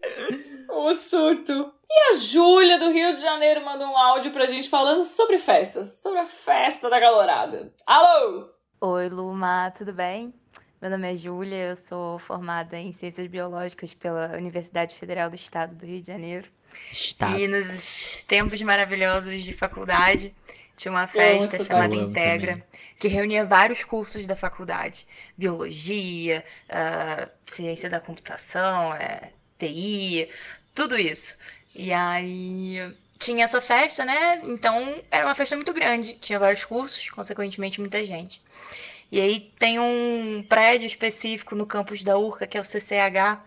[0.69, 1.71] o surto.
[1.91, 6.01] E a Júlia do Rio de Janeiro mandou um áudio pra gente falando sobre festas,
[6.01, 7.73] sobre a festa da galorada.
[7.85, 8.47] Alô!
[8.81, 10.33] Oi, Luma, tudo bem?
[10.81, 15.75] Meu nome é Júlia, eu sou formada em Ciências Biológicas pela Universidade Federal do Estado
[15.75, 16.47] do Rio de Janeiro.
[16.73, 17.37] Está.
[17.37, 20.33] E nos tempos maravilhosos de faculdade,
[20.77, 22.65] tinha uma festa essa chamada Integra,
[22.97, 25.05] que reunia vários cursos da faculdade:
[25.37, 30.29] biologia, ah, ciência da computação, eh, TI,
[30.73, 31.35] tudo isso.
[31.75, 34.41] E aí tinha essa festa, né?
[34.45, 38.41] Então era uma festa muito grande, tinha vários cursos, consequentemente muita gente.
[39.11, 43.41] E aí tem um prédio específico no campus da URCA, que é o CCH,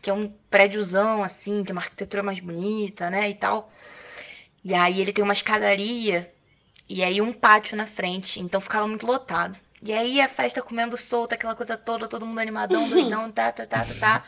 [0.00, 3.70] que é um prédiozão assim, tem uma arquitetura mais bonita, né, e tal.
[4.64, 6.32] E aí ele tem uma escadaria
[6.88, 9.58] e aí um pátio na frente, então ficava muito lotado.
[9.82, 13.66] E aí a festa comendo solta, aquela coisa toda, todo mundo animadão, doidão, tá, tá,
[13.66, 14.24] tá, tá, tá.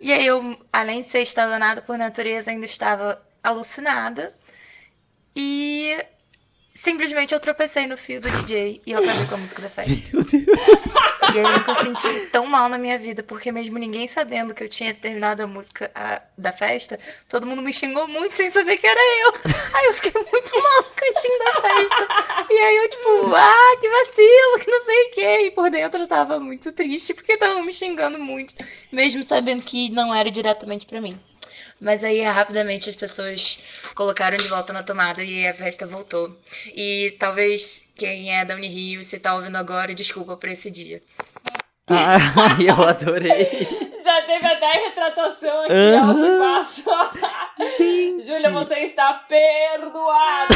[0.00, 4.34] E aí eu, além de ser estabanada por natureza, ainda estava alucinada.
[5.34, 5.96] E
[6.74, 10.10] simplesmente eu tropecei no fio do DJ e eu acabei com a música da festa.
[10.14, 10.44] Meu Deus.
[11.34, 14.62] E aí eu nunca senti tão mal na minha vida, porque mesmo ninguém sabendo que
[14.62, 18.78] eu tinha terminado a música a- da festa, todo mundo me xingou muito sem saber
[18.78, 19.34] que era eu.
[19.74, 22.46] Aí eu fiquei muito mal no cantinho da festa.
[22.48, 25.46] E aí eu, tipo, ah, que vacilo, que não sei o quê.
[25.46, 28.54] E por dentro eu tava muito triste, porque estavam me xingando muito,
[28.92, 31.18] mesmo sabendo que não era diretamente pra mim.
[31.80, 33.58] Mas aí rapidamente as pessoas
[33.94, 36.34] colocaram de volta na tomada e a festa voltou.
[36.74, 41.02] E talvez quem é da Unirio, se tá ouvindo agora, desculpa por esse dia.
[41.88, 43.68] Ai, eu adorei.
[44.02, 46.08] Já teve até retratação aqui, Aham.
[46.08, 46.84] ao vivaço.
[47.76, 48.26] Gente.
[48.26, 50.54] Júlia, você está perdoada.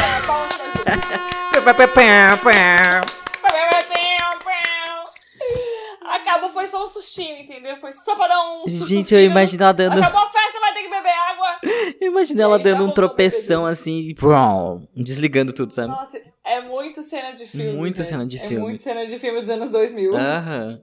[6.15, 7.77] Acabou, foi só um sustinho, entendeu?
[7.77, 9.97] Foi só pra dar um susto Gente, eu imagino ela dando.
[9.97, 11.59] Acabou a festa, vai ter que beber água.
[12.01, 15.89] Eu imagino ela dando um tropeção assim e brum, desligando tudo, sabe?
[15.89, 17.73] Nossa, é muito cena de filme.
[17.73, 18.09] Muito velho.
[18.09, 18.57] cena de É filme.
[18.63, 20.15] muito cena de filme dos anos 2000.
[20.17, 20.81] Aham.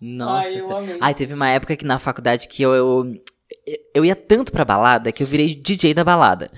[0.00, 0.48] Nossa.
[0.48, 0.98] Ai, eu amei.
[1.00, 3.12] Ai, teve uma época que na faculdade que eu, eu,
[3.94, 6.50] eu ia tanto pra balada que eu virei DJ da balada.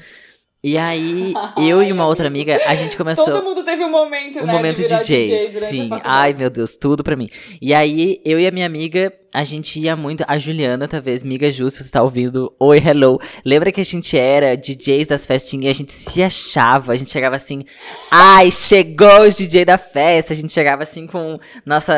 [0.63, 3.25] E aí, eu e uma outra amiga, a gente começou.
[3.25, 4.53] Todo mundo teve um momento, um né?
[4.53, 5.47] momento de DJ.
[5.47, 5.91] DJ Sim.
[6.03, 7.29] Ai, meu Deus, tudo pra mim.
[7.63, 10.25] E aí, eu e a minha amiga, a gente ia muito.
[10.27, 12.53] A Juliana, talvez, amiga Ju, se você tá ouvindo.
[12.59, 13.21] Oi, hello.
[13.45, 16.93] Lembra que a gente era DJs das festinhas e a gente se achava?
[16.93, 17.63] A gente chegava assim.
[18.11, 20.33] Ai, chegou o DJ da festa.
[20.33, 21.95] A gente chegava assim com nossa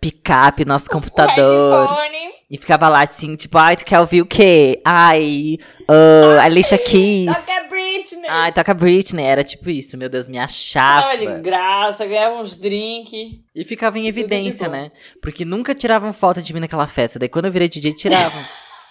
[0.00, 1.88] picape, nosso computador.
[1.88, 2.39] Headphone.
[2.50, 4.80] E ficava lá assim, tipo, ai, tu quer ouvir o quê?
[4.84, 5.56] Ai,
[5.88, 7.26] uh, Alicia Keys.
[7.26, 8.28] Toca Britney.
[8.28, 9.24] Ai, toca Britney.
[9.24, 11.16] Era tipo isso, meu Deus, me achava.
[11.16, 13.38] Tava de graça, ganhava uns drinks.
[13.54, 14.90] E ficava em evidência, né?
[15.22, 17.20] Porque nunca tiravam foto de mim naquela festa.
[17.20, 18.42] Daí quando eu virei DJ, tiravam.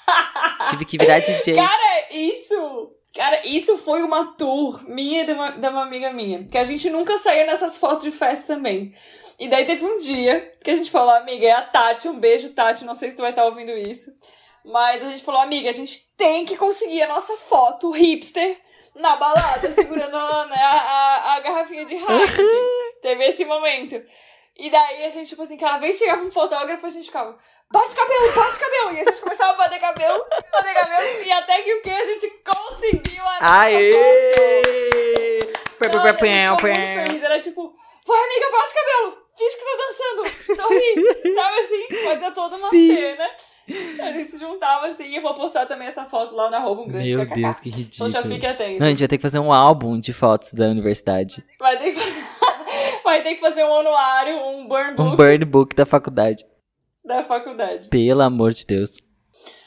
[0.69, 1.55] Tive que virar DJ.
[1.55, 2.91] Cara, isso.
[3.15, 6.43] Cara, isso foi uma tour minha e de uma, de uma amiga minha.
[6.45, 8.93] Que a gente nunca saiu nessas fotos de festa também.
[9.39, 12.49] E daí teve um dia que a gente falou, amiga, é a Tati, um beijo,
[12.53, 14.11] Tati, não sei se tu vai estar ouvindo isso.
[14.63, 18.59] Mas a gente falou, amiga, a gente tem que conseguir a nossa foto hipster
[18.95, 22.45] na balada, segurando a, né, a, a- a garrafinha de Heineken.
[23.01, 24.01] Teve esse momento.
[24.59, 27.37] E daí a gente, tipo assim, cada vez chegava um fotógrafo, a gente ficava,
[27.71, 28.91] bate cabelo, bate cabelo.
[28.91, 31.23] E a gente começava a bater cabelo, bater cabelo.
[31.23, 31.89] E até que o que?
[31.89, 33.91] A gente conseguiu a Aê!
[36.51, 37.23] Nossa, a gente feliz.
[37.23, 37.73] Era tipo,
[38.05, 39.17] vai amiga, bate cabelo.
[39.37, 40.61] Finge que tá dançando.
[40.61, 40.95] Sorri.
[41.33, 42.03] Sabe assim?
[42.03, 42.95] Fazia toda uma Sim.
[42.95, 43.29] cena.
[44.01, 45.05] A gente se juntava assim.
[45.05, 47.41] E eu vou postar também essa foto lá na arroba um grande Meu kkk.
[47.41, 48.09] Deus, que Então ridículo.
[48.09, 48.79] já fique atento.
[48.79, 51.43] Não, a gente vai ter que fazer um álbum de fotos da universidade.
[51.59, 51.99] Vai ter que,
[53.03, 56.45] vai ter que fazer um anuário, um burn book Um burn book da faculdade.
[57.03, 57.89] da faculdade.
[57.89, 58.97] Pelo amor de Deus.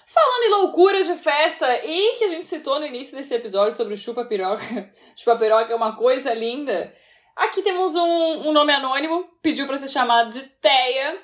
[0.07, 3.95] Falando em loucuras de festa, e que a gente citou no início desse episódio sobre
[3.95, 4.91] o chupa piroca.
[5.17, 6.93] chupa piroca é uma coisa linda.
[7.35, 11.17] Aqui temos um, um nome anônimo, pediu pra ser chamado de Teia.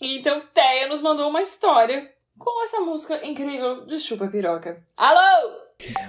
[0.00, 2.10] Então Teia nos mandou uma história
[2.40, 4.82] com essa música incrível de chupa piroca.
[4.96, 5.60] Alô!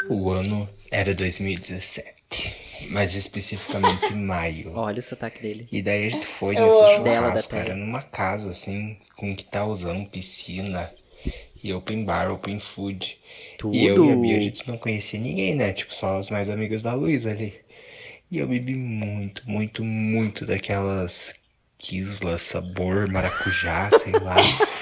[0.10, 4.74] O ano era 2017, mais especificamente maio.
[4.74, 5.68] Olha o sotaque dele.
[5.72, 7.06] E daí a gente foi Eu nesse amo.
[7.06, 10.92] Churrasco, era numa casa assim, com quintalzão, piscina
[11.62, 13.20] e open bar, open food.
[13.58, 13.76] Tudo.
[13.76, 15.74] E eu e a Bia, a gente não conhecia ninguém, né?
[15.74, 17.54] Tipo, só os mais amigos da Luísa ali.
[18.32, 21.34] E eu bebi muito, muito, muito daquelas
[21.78, 24.36] quislas, sabor, maracujá, sei lá.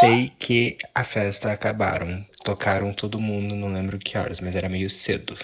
[0.00, 2.24] Sei que a festa acabaram.
[2.44, 5.36] Tocaram todo mundo, não lembro que horas, mas era meio cedo.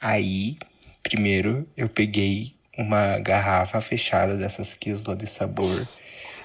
[0.00, 0.56] Aí,
[1.02, 5.86] primeiro, eu peguei uma garrafa fechada dessas quislas de sabor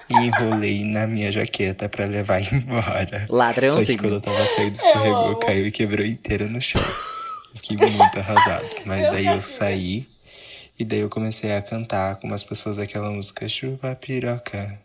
[0.08, 3.20] e enrolei na minha jaqueta pra levar embora.
[3.20, 3.98] Só que Ladrãozinho.
[3.98, 6.82] quando eu tava saindo, escorregou, caiu e quebrou inteira no chão.
[7.54, 8.68] Fiquei muito arrasado.
[8.84, 10.08] Mas daí eu saí
[10.78, 14.80] e daí eu comecei a cantar com umas pessoas daquela música Chupa piroca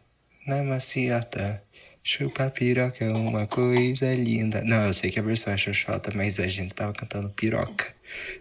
[0.46, 1.65] na maciota.
[2.08, 4.62] Chupa piroca é uma coisa linda.
[4.64, 7.88] Não, eu sei que a versão é xoxota, mas a gente tava cantando piroca.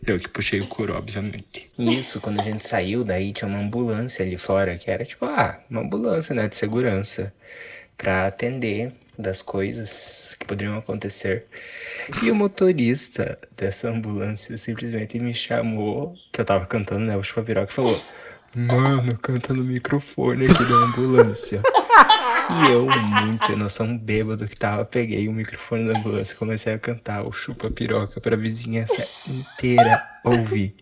[0.07, 1.71] Eu que puxei o coro, obviamente.
[1.79, 5.59] Isso, quando a gente saiu, daí tinha uma ambulância ali fora, que era tipo, ah,
[5.71, 7.33] uma ambulância, né, de segurança,
[7.97, 11.47] pra atender das coisas que poderiam acontecer.
[12.23, 17.43] E o motorista dessa ambulância simplesmente me chamou, que eu tava cantando, né, o chupa
[17.43, 18.05] piroca, e falou:
[18.55, 21.63] Mano, canta no microfone aqui da ambulância.
[22.51, 22.87] E eu,
[23.23, 27.33] muito sem noção, bêbado que tava, peguei o microfone da ambulância comecei a cantar o
[27.33, 30.75] chupa piroca pra vizinhança inteira ouvir.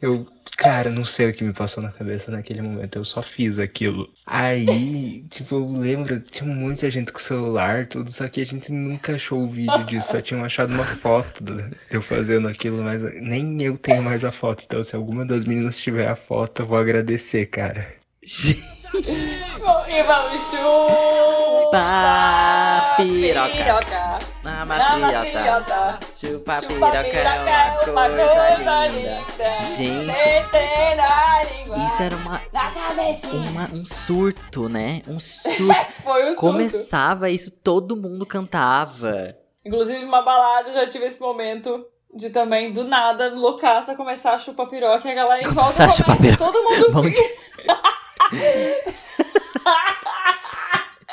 [0.00, 0.26] Eu,
[0.56, 4.12] cara, não sei o que me passou na cabeça naquele momento, eu só fiz aquilo.
[4.26, 9.14] Aí, tipo, eu lembro, tinha muita gente com celular, tudo, só que a gente nunca
[9.14, 13.62] achou o vídeo disso, só tinham achado uma foto de eu fazendo aquilo, mas nem
[13.62, 16.78] eu tenho mais a foto, então se alguma das meninas tiver a foto, eu vou
[16.78, 17.94] agradecer, cara.
[19.88, 21.82] E vamos chupa
[22.96, 24.18] piroca.
[24.42, 25.98] Na maciota.
[26.14, 29.22] Chupa piroca é uma coisa linda.
[29.76, 30.12] Gente,
[31.86, 32.40] isso era uma,
[33.50, 35.02] uma- um surto, né?
[35.06, 35.52] Um surto.
[36.02, 36.40] Foi um surto.
[36.40, 39.36] Começava isso, todo mundo cantava.
[39.64, 44.38] Inclusive, uma balada, eu já tive esse momento de também, do nada, loucaça, começar a
[44.38, 47.30] chupar piroca e a galera em volta chupar começa, todo mundo dia.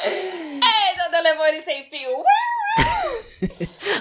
[0.04, 2.24] Eita, telefone sem fio.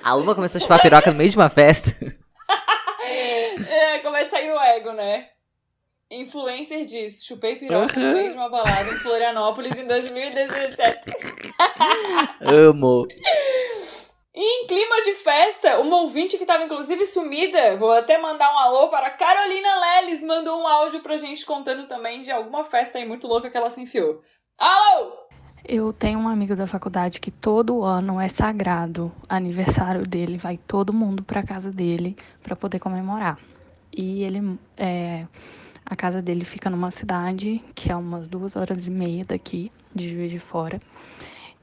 [0.03, 1.91] A Luma começou a chupar piroca no meio de uma festa.
[3.71, 5.29] É, começa a ir o ego, né?
[6.11, 10.99] Influencer diz, chupei piroca no meio de uma balada em Florianópolis em 2017.
[12.41, 13.07] Amo.
[14.35, 18.59] E em clima de festa, uma ouvinte que tava inclusive sumida, vou até mandar um
[18.59, 23.05] alô para Carolina Leles, mandou um áudio pra gente contando também de alguma festa aí
[23.05, 24.23] muito louca que ela se enfiou.
[24.61, 25.13] Alô!
[25.65, 30.93] Eu tenho um amigo da faculdade que todo ano é sagrado, aniversário dele, vai todo
[30.93, 33.39] mundo para casa dele para poder comemorar.
[33.97, 35.29] E ele, é,
[35.87, 40.13] a casa dele fica numa cidade que é umas duas horas e meia daqui, de
[40.13, 40.81] Juiz de Fora.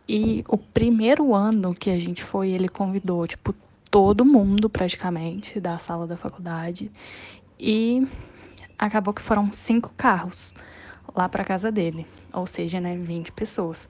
[0.08, 3.54] E o primeiro ano que a gente foi, ele convidou, tipo,
[3.92, 6.90] todo mundo praticamente da sala da faculdade.
[7.60, 8.08] E
[8.80, 10.54] acabou que foram cinco carros
[11.14, 13.88] lá para casa dele, ou seja, né, 20 pessoas,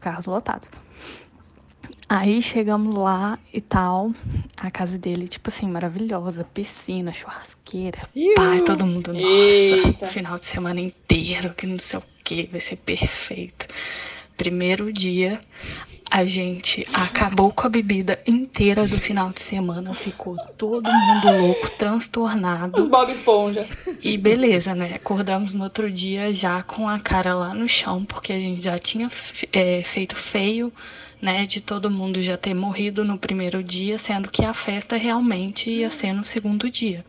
[0.00, 0.68] carros lotados.
[2.08, 4.12] Aí chegamos lá e tal,
[4.56, 9.24] a casa dele, tipo assim, maravilhosa, piscina, churrasqueira, pai, todo mundo, nossa,
[9.86, 10.06] Eita.
[10.06, 13.66] final de semana inteiro, que não sei o que, vai ser perfeito.
[14.36, 15.40] Primeiro dia,
[16.10, 21.70] a gente acabou com a bebida inteira do final de semana, ficou todo mundo louco,
[21.72, 22.80] transtornado.
[22.80, 23.66] Os Bob Esponja.
[24.00, 24.94] E beleza, né?
[24.94, 28.78] Acordamos no outro dia já com a cara lá no chão, porque a gente já
[28.78, 29.10] tinha
[29.52, 30.72] é, feito feio,
[31.20, 31.44] né?
[31.44, 35.90] De todo mundo já ter morrido no primeiro dia, sendo que a festa realmente ia
[35.90, 37.04] ser no segundo dia.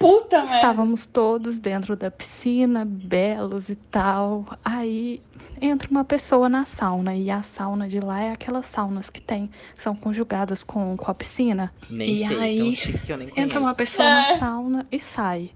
[0.00, 0.54] Puta merda.
[0.56, 4.46] Estávamos todos dentro da piscina, belos e tal.
[4.64, 5.20] Aí
[5.60, 9.50] entra uma pessoa na sauna, e a sauna de lá é aquelas saunas que tem,
[9.76, 11.70] que são conjugadas com, com a piscina.
[11.90, 13.46] Nem e sei, aí tão chique que eu nem conheço.
[13.46, 14.32] entra uma pessoa É.
[14.32, 15.50] na sauna e sai.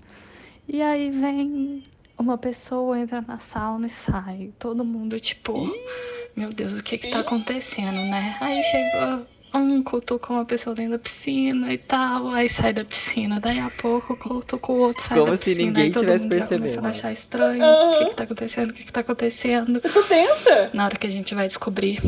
[0.68, 1.82] E aí vem
[2.18, 4.53] uma pessoa, entra na sauna e sai.
[4.59, 5.74] Todo mundo, tipo,
[6.36, 8.36] meu Deus, o que que tá acontecendo, né?
[8.40, 13.39] Aí chegou um, cutuca uma pessoa dentro da piscina e tal, aí sai da piscina.
[13.41, 15.67] Daí a pouco cutuca o outro, sai Como da se piscina.
[15.69, 17.65] ninguém aí todo tivesse começando a achar estranho.
[17.65, 18.71] O que que tá acontecendo?
[18.71, 19.81] O que que tá acontecendo?
[19.83, 20.71] Eu tô tensa.
[20.73, 22.01] Na hora que a gente vai descobrir,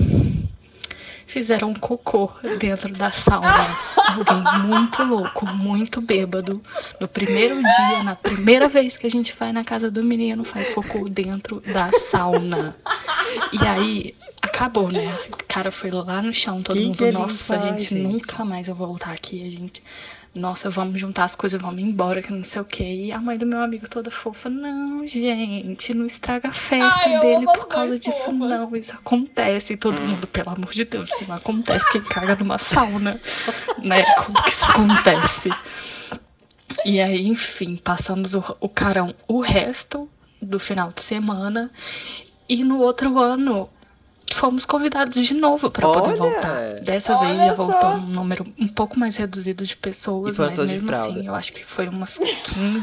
[1.27, 3.49] fizeram um cocô dentro da sauna.
[3.97, 6.63] Alguém muito louco, muito bêbado.
[7.01, 10.69] No primeiro dia, na primeira vez que a gente vai na casa do menino, faz
[10.69, 12.77] cocô dentro da sauna.
[13.53, 15.19] E aí, acabou, né?
[15.33, 18.45] O cara foi lá no chão, todo Que mundo, que nossa, faz, gente, gente?" nunca
[18.45, 19.83] mais eu vou voltar aqui, a gente.
[20.37, 22.85] Nossa, vamos juntar as coisas, vamos embora, que não sei o quê.
[22.85, 27.21] E a mãe do meu amigo toda fofa, não, gente, não estraga a festa Ai,
[27.21, 28.39] dele por causa disso, fofas.
[28.39, 28.77] não.
[28.77, 29.73] Isso acontece.
[29.73, 31.91] E todo mundo, pelo amor de Deus, isso não acontece.
[31.91, 33.19] Quem caga numa sauna,
[33.83, 34.05] né?
[34.17, 35.51] Como que isso acontece?
[36.85, 40.07] E aí, enfim, passamos o, o carão o resto
[40.43, 41.71] do final de semana.
[42.47, 43.71] E no outro ano,
[44.37, 46.81] fomos convidados de novo para poder voltar.
[46.81, 47.67] Dessa Olha vez já só!
[47.67, 51.53] voltou um número um pouco mais reduzido de E pessoas, mas mesmo assim, eu acho
[51.53, 52.83] que foi umas 15.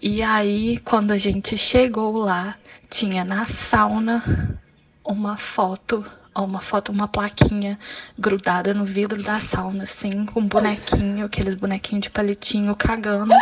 [0.00, 2.56] e aí, quando a gente chegou lá,
[2.90, 4.58] tinha na sauna
[5.04, 6.04] uma foto,
[6.36, 7.78] uma foto, uma plaquinha
[8.18, 13.34] grudada no vidro da sauna, assim, com um bonequinho, aqueles bonequinhos de palitinho cagando.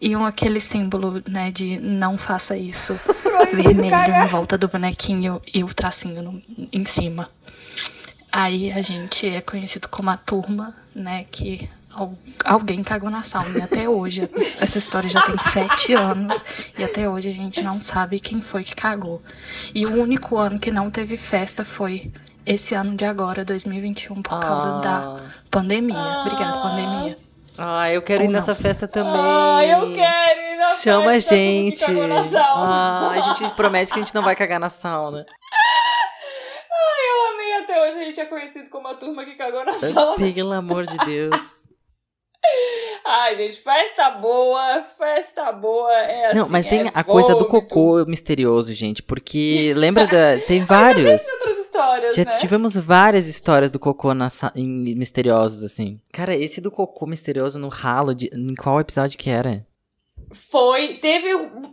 [0.00, 2.98] E um, aquele símbolo, né, de não faça isso,
[3.52, 6.42] vermelho em volta do bonequinho e o tracinho no-
[6.72, 7.28] em cima.
[8.30, 13.58] Aí a gente é conhecido como a turma, né, que al- alguém cagou na sauna.
[13.58, 14.28] E até hoje,
[14.60, 16.44] essa história já tem sete anos,
[16.78, 19.22] e até hoje a gente não sabe quem foi que cagou.
[19.74, 22.12] E o único ano que não teve festa foi
[22.46, 25.20] esse ano de agora, 2021, por causa da
[25.50, 26.20] pandemia.
[26.20, 27.16] Obrigada, pandemia.
[27.58, 28.60] Ah, eu quero Ou ir nessa não.
[28.60, 29.12] festa também.
[29.14, 31.40] Ah, eu quero ir na Chama a festa mundo
[31.72, 31.84] que gente.
[31.86, 32.74] cagou na sauna.
[32.74, 35.26] Ah, a gente promete que a gente não vai cagar na sauna.
[36.70, 37.96] Ai, eu amei até hoje.
[38.00, 40.16] A gente é conhecido como a turma que cagou na sauna.
[40.16, 41.67] Pelo amor de Deus.
[43.04, 45.92] Ai, gente, festa boa, festa boa.
[45.92, 47.68] É Não, assim, mas tem é a coisa do vômito.
[47.68, 49.02] cocô misterioso, gente.
[49.02, 50.38] Porque lembra da.
[50.46, 51.22] Tem vários.
[51.22, 52.36] Tem outras histórias, Já né?
[52.36, 56.00] tivemos várias histórias do cocô na em misteriosos, assim.
[56.12, 58.30] Cara, esse do cocô misterioso no ralo, de...
[58.32, 59.66] em qual episódio que era?
[60.32, 60.94] Foi.
[60.94, 61.28] Teve,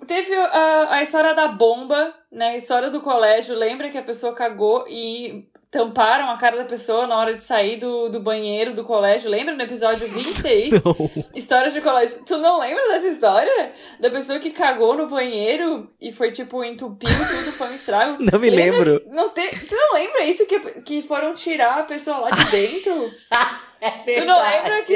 [0.07, 2.51] teve a, a história da bomba, né?
[2.51, 3.55] A história do colégio.
[3.55, 7.76] Lembra que a pessoa cagou e tamparam a cara da pessoa na hora de sair
[7.78, 9.30] do, do banheiro do colégio?
[9.30, 10.73] Lembra no episódio 26?
[11.36, 12.23] Histórias de colégio.
[12.26, 13.73] Tu não lembra dessa história?
[13.99, 18.17] Da pessoa que cagou no banheiro e foi, tipo, entupiu tudo, foi um estrago.
[18.23, 19.01] Não me Lembra lembro.
[19.01, 20.45] que- Não te, tu não lembra isso?
[20.45, 23.11] Que, que foram tirar a pessoa lá de dentro?
[23.92, 24.96] tu não lembra que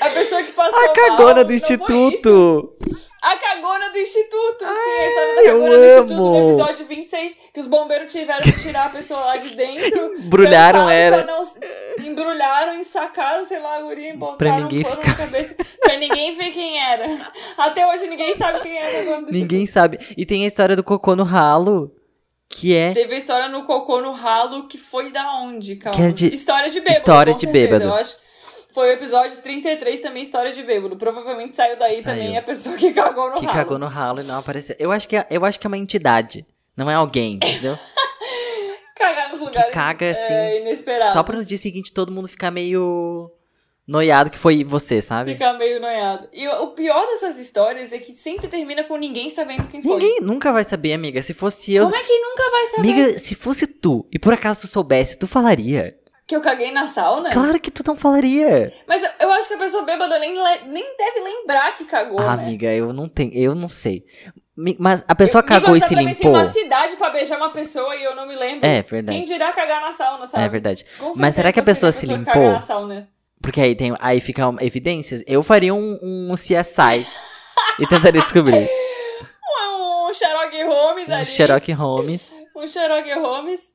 [0.00, 2.76] a pessoa que passou A mal, cagona do não foi instituto!
[3.22, 4.66] a cagona do instituto, sim,
[5.00, 6.30] a história da eu cagona do instituto amo.
[6.40, 10.14] no episódio 26, que os bombeiros tiveram que tirar a pessoa lá de dentro.
[10.20, 11.24] Embrulharam ela.
[11.24, 11.42] não-
[12.04, 15.54] embrulharam, ensacaram, sei lá, a guria, e botaram Pra ninguém um ficar- na cabeça.
[15.80, 17.06] Pra ninguém ver quem era.
[17.56, 19.98] Até hoje ninguém sabe quem era a cagona do Ninguém sabe.
[20.16, 21.90] E tem a história do cocô no ralo,
[22.48, 22.92] que é.
[22.92, 25.96] Teve a história no cocô no ralo que foi da onde, calma.
[25.98, 26.96] Que é de- História de bêbado.
[26.98, 27.84] História de bêbado.
[27.84, 28.16] Eu acho.
[28.72, 30.96] Foi o episódio 33 também, história de bêbado.
[30.96, 32.04] Provavelmente saiu daí Saiu.
[32.22, 33.56] também a pessoa que cagou no Que ralo.
[33.58, 34.74] cagou no ralo e não apareceu.
[34.78, 36.44] Eu acho que é, eu acho que é uma entidade.
[36.76, 37.78] Não é alguém, entendeu?
[38.96, 41.12] cagar nos lugares caga, é, assim, inesperados.
[41.12, 43.30] Só pra no dia seguinte todo mundo ficar meio
[43.86, 45.32] noiado que foi você, sabe?
[45.32, 46.28] Ficar meio noiado.
[46.32, 49.92] E o pior dessas histórias é que sempre termina com ninguém sabendo quem foi.
[49.94, 51.20] Ninguém nunca vai saber, amiga.
[51.22, 51.84] Se fosse eu.
[51.84, 55.18] Como é que nunca vai saber Amiga, se fosse tu e por acaso tu soubesse,
[55.18, 55.94] tu falaria?
[56.26, 57.30] que eu caguei na sauna?
[57.30, 58.72] Claro que tu não falaria.
[58.88, 60.32] Mas eu, eu acho que a pessoa bêbada nem,
[60.68, 62.44] nem deve lembrar que cagou, ah, né?
[62.44, 64.04] amiga, eu não tenho, eu não sei.
[64.78, 66.30] Mas a pessoa Eu- cagou e eu se limpou.
[66.30, 68.64] uma cidade pra beijar uma pessoa e eu não me lembro.
[68.64, 69.18] É verdade.
[69.18, 70.44] Quem dirá cagar na sauna, sabe?
[70.44, 70.86] É verdade.
[71.16, 72.60] Mas será que a pessoa eu se seria a limpou?
[73.44, 75.22] Porque aí tem, aí ficam evidências.
[75.26, 77.06] Eu faria um, um CSI
[77.78, 78.68] e tentaria descobrir.
[79.66, 81.26] Um, um Sherlock Holmes Um ali.
[81.26, 83.73] Sherlock Holmes Um Sherlock Holmes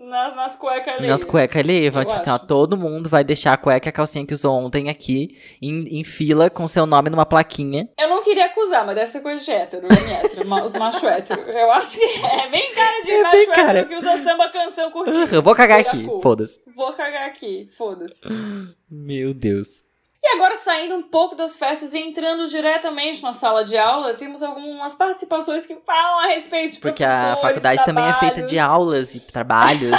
[0.00, 1.06] nas, nas cuecas ali.
[1.06, 1.64] nas cuecas
[2.02, 2.46] Eu tipo assim, ó, acho.
[2.46, 6.04] todo mundo vai deixar a cueca e a calcinha que usou ontem aqui em, em
[6.04, 7.88] fila com seu nome numa plaquinha.
[7.98, 11.40] Eu não queria acusar, mas deve ser coisa de hétero, homem hétero, os machos hétero.
[11.42, 13.84] Eu acho que é bem cara de É macho hétero cara.
[13.84, 15.34] que usa samba canção curtindo.
[15.34, 16.60] Eu vou cagar aqui, foda-se.
[16.66, 18.20] Vou cagar aqui, foda-se.
[18.90, 19.87] Meu Deus.
[20.30, 24.42] E agora, saindo um pouco das festas e entrando diretamente na sala de aula, temos
[24.42, 29.14] algumas participações que falam a respeito de Porque a faculdade também é feita de aulas
[29.14, 29.90] e trabalhos.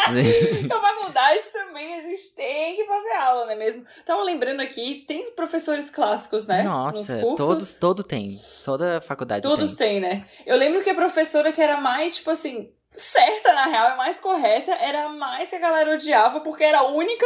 [0.59, 3.83] E a faculdade também a gente tem que fazer aula, não é mesmo?
[4.05, 6.61] Tava lembrando aqui, tem professores clássicos, né?
[6.61, 8.39] Nossa, todos, todo tem.
[8.63, 9.99] Toda faculdade Todos tem.
[9.99, 10.25] têm, né?
[10.45, 14.19] Eu lembro que a professora que era mais, tipo assim, certa na real, e mais
[14.19, 17.25] correta, era a mais que a galera odiava, porque era a única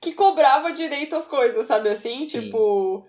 [0.00, 2.26] que cobrava direito às coisas, sabe assim?
[2.26, 2.40] Sim.
[2.40, 3.06] Tipo.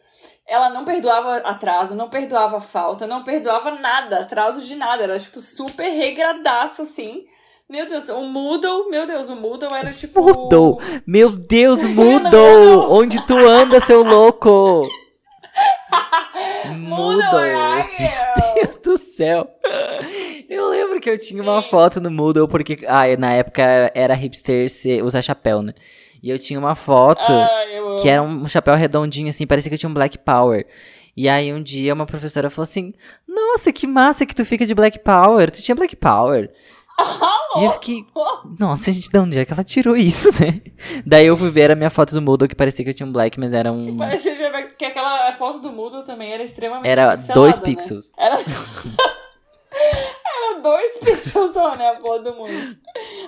[0.47, 5.03] Ela não perdoava atraso, não perdoava falta, não perdoava nada, atraso de nada.
[5.03, 7.25] Era, tipo, super regradaça, assim.
[7.69, 10.23] Meu Deus, o Moodle, meu Deus, o Moodle era tipo.
[10.23, 10.81] Mudou!
[11.05, 12.91] Meu Deus, mudou!
[12.91, 14.89] Onde tu anda, seu louco?
[16.75, 17.21] Moodle?
[17.99, 19.47] Meu Deus do céu!
[20.49, 23.61] Eu lembro que eu tinha uma foto no Moodle, porque ah, na época
[23.93, 24.67] era hipster
[25.03, 25.73] usar chapéu, né?
[26.21, 28.01] E eu tinha uma foto amo.
[28.01, 30.65] que era um chapéu redondinho, assim, parecia que eu tinha um Black Power.
[31.15, 32.93] E aí um dia uma professora falou assim:
[33.27, 35.49] Nossa, que massa que tu fica de Black Power.
[35.51, 36.49] Tu tinha Black Power.
[37.57, 38.05] E eu fiquei.
[38.59, 40.61] Nossa, gente, de onde é que ela tirou isso, né?
[41.03, 43.11] Daí eu fui ver a minha foto do Moodle, que parecia que eu tinha um
[43.11, 43.97] Black, mas era um.
[43.97, 47.65] Parecia já ver que aquela foto do Moodle também era extremamente Era dois né?
[47.65, 48.11] pixels.
[48.15, 48.37] Era...
[50.61, 52.75] dois pixels só, né, a foto do Moodle.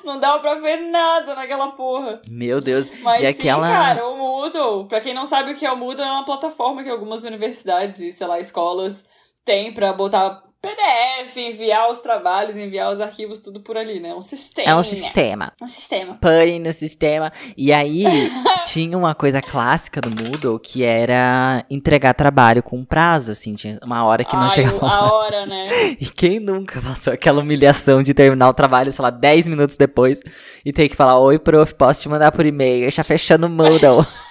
[0.04, 2.22] Não dava pra ver nada naquela porra.
[2.28, 2.90] Meu Deus.
[3.02, 3.68] Mas e sim, aquela.
[3.68, 6.84] cara, o Moodle, pra quem não sabe o que é o Moodle, é uma plataforma
[6.84, 9.06] que algumas universidades e, sei lá, escolas
[9.44, 14.14] têm pra botar PDF, enviar os trabalhos, enviar os arquivos, tudo por ali, né?
[14.14, 14.70] Um sistema.
[14.70, 15.52] É um sistema.
[15.60, 16.14] Um sistema.
[16.22, 17.34] Putty no sistema.
[17.58, 18.04] E aí,
[18.68, 23.56] tinha uma coisa clássica do Moodle que era entregar trabalho com prazo, assim.
[23.56, 24.86] Tinha uma hora que não Ai, chegava.
[24.86, 25.68] o- a hora, né?
[26.00, 30.22] E quem nunca passou aquela humilhação de terminar o trabalho, sei lá, 10 minutos depois
[30.64, 32.90] e ter que falar: Oi, prof, posso te mandar por e-mail?
[32.92, 34.06] Já fechando o Moodle.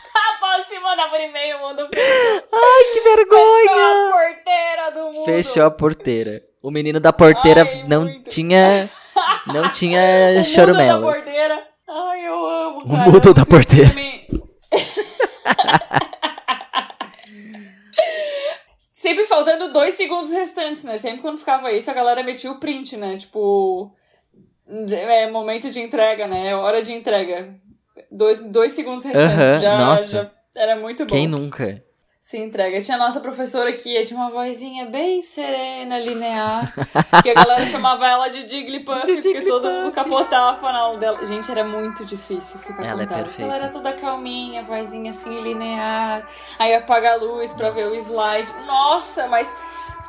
[1.97, 3.93] Ai, que Fechou vergonha!
[3.93, 5.24] as porteiras do mundo.
[5.24, 6.43] Fechou a porteira.
[6.62, 8.28] O menino da porteira Ai, não muito.
[8.30, 8.88] tinha.
[9.47, 10.01] Não tinha
[10.32, 11.62] o Moodle da porteira.
[11.88, 13.11] Ai, eu amo, O cara.
[13.11, 13.91] Moodle é da porteira.
[18.93, 20.99] Sempre faltando dois segundos restantes, né?
[20.99, 23.16] Sempre quando ficava isso, a galera metia o print, né?
[23.16, 23.91] Tipo.
[24.91, 26.49] É momento de entrega, né?
[26.49, 27.55] É hora de entrega.
[28.11, 29.62] Dois, dois segundos restantes.
[29.62, 30.12] Já, nossa.
[30.12, 31.11] já era muito bom.
[31.15, 31.83] Quem nunca?
[32.23, 32.83] se entrega.
[32.83, 36.71] Tinha a nossa professora que tinha uma vozinha bem serena, linear,
[37.25, 41.25] que a galera chamava ela de Jigglypuff, De porque todo mundo capotava na aula dela.
[41.25, 43.23] Gente, era muito difícil ficar Ela é com ela.
[43.23, 43.43] perfeita.
[43.51, 46.29] Ela era toda calminha, vozinha assim, linear,
[46.59, 48.53] aí apaga a luz pra ver o slide.
[48.67, 49.51] Nossa, mas...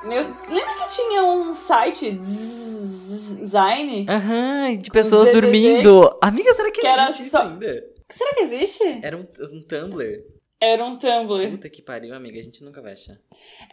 [0.04, 4.06] Meu, lembra que tinha um site Zine?
[4.10, 5.34] Aham, de pessoas ZZZ.
[5.42, 6.18] dormindo.
[6.22, 7.84] Amiga, será que, Que era existe isso só- ainda?
[8.10, 9.00] Será que existe?
[9.02, 10.24] Era um, um Tumblr.
[10.64, 11.50] Era um Tumblr.
[11.50, 12.40] Puta que pariu, amiga.
[12.40, 13.18] A gente nunca vai achar.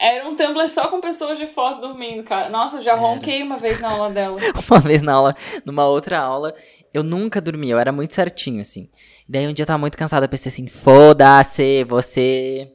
[0.01, 2.49] Era um Tumblr só com pessoas de foto dormindo, cara.
[2.49, 3.01] Nossa, eu já Era.
[3.01, 4.39] ronquei uma vez na aula dela.
[4.71, 5.37] Uma vez na aula,
[5.67, 6.55] numa outra aula,
[6.93, 8.89] eu nunca dormia, eu era muito certinho, assim.
[9.29, 12.73] Daí um dia eu tava muito cansada, eu pensei assim, foda-se, você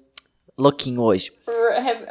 [0.57, 1.31] louquinho hoje.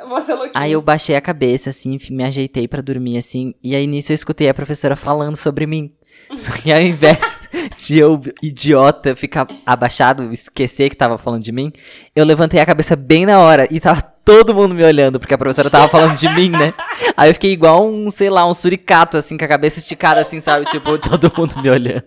[0.09, 0.53] Você é louquinho.
[0.55, 4.15] Aí eu baixei a cabeça, assim, me ajeitei pra dormir, assim, e aí nisso eu
[4.15, 5.95] escutei a professora falando sobre mim.
[6.37, 7.41] Só que ao invés
[7.77, 11.73] de eu, idiota, ficar abaixado, esquecer que tava falando de mim,
[12.15, 15.39] eu levantei a cabeça bem na hora e tava todo mundo me olhando, porque a
[15.39, 16.73] professora tava falando de mim, né?
[17.17, 20.41] Aí eu fiquei igual um, sei lá, um suricato, assim, com a cabeça esticada, assim,
[20.41, 20.67] sabe?
[20.67, 22.05] Tipo, todo mundo me olhando.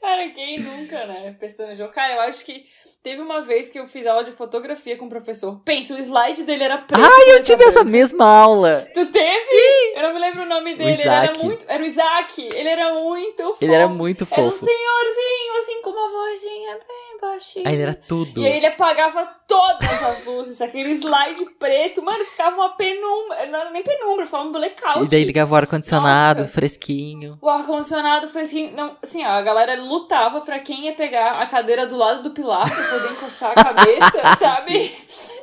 [0.00, 1.36] Cara, quem nunca, né?
[1.38, 1.88] Pestanejo.
[1.88, 2.64] Cara, eu acho que
[3.02, 5.60] teve uma vez que eu fiz aula de fotografia com o professor.
[5.64, 7.00] Pensa, o slide dele era preto.
[7.02, 8.86] Ai, eu preto tive essa mesma aula.
[8.94, 9.92] Tu teve?
[9.96, 10.92] Eu não me lembro o nome dele.
[10.92, 11.64] Ele era muito.
[11.68, 12.48] Era o Isaac.
[12.54, 13.58] Ele era muito fofo.
[13.64, 14.64] Ele era muito Era um fofo.
[14.64, 17.68] senhorzinho, assim, com uma vozinha bem baixinha.
[17.68, 18.40] Aí ele era tudo.
[18.40, 22.02] E aí ele apagava todas as luzes, aquele slide preto.
[22.02, 23.46] Mano, ficava uma penumbra.
[23.46, 25.04] Não era nem penumbra, ficava um blackout.
[25.04, 27.36] E daí ligava o ar-condicionado, fresquinho.
[27.40, 28.74] O ar-condicionado fresquinho.
[28.74, 32.30] Não, assim, ó, a galera lutava pra quem ia pegar a cadeira do lado do
[32.30, 34.92] pilar poder encostar a cabeça, sabe?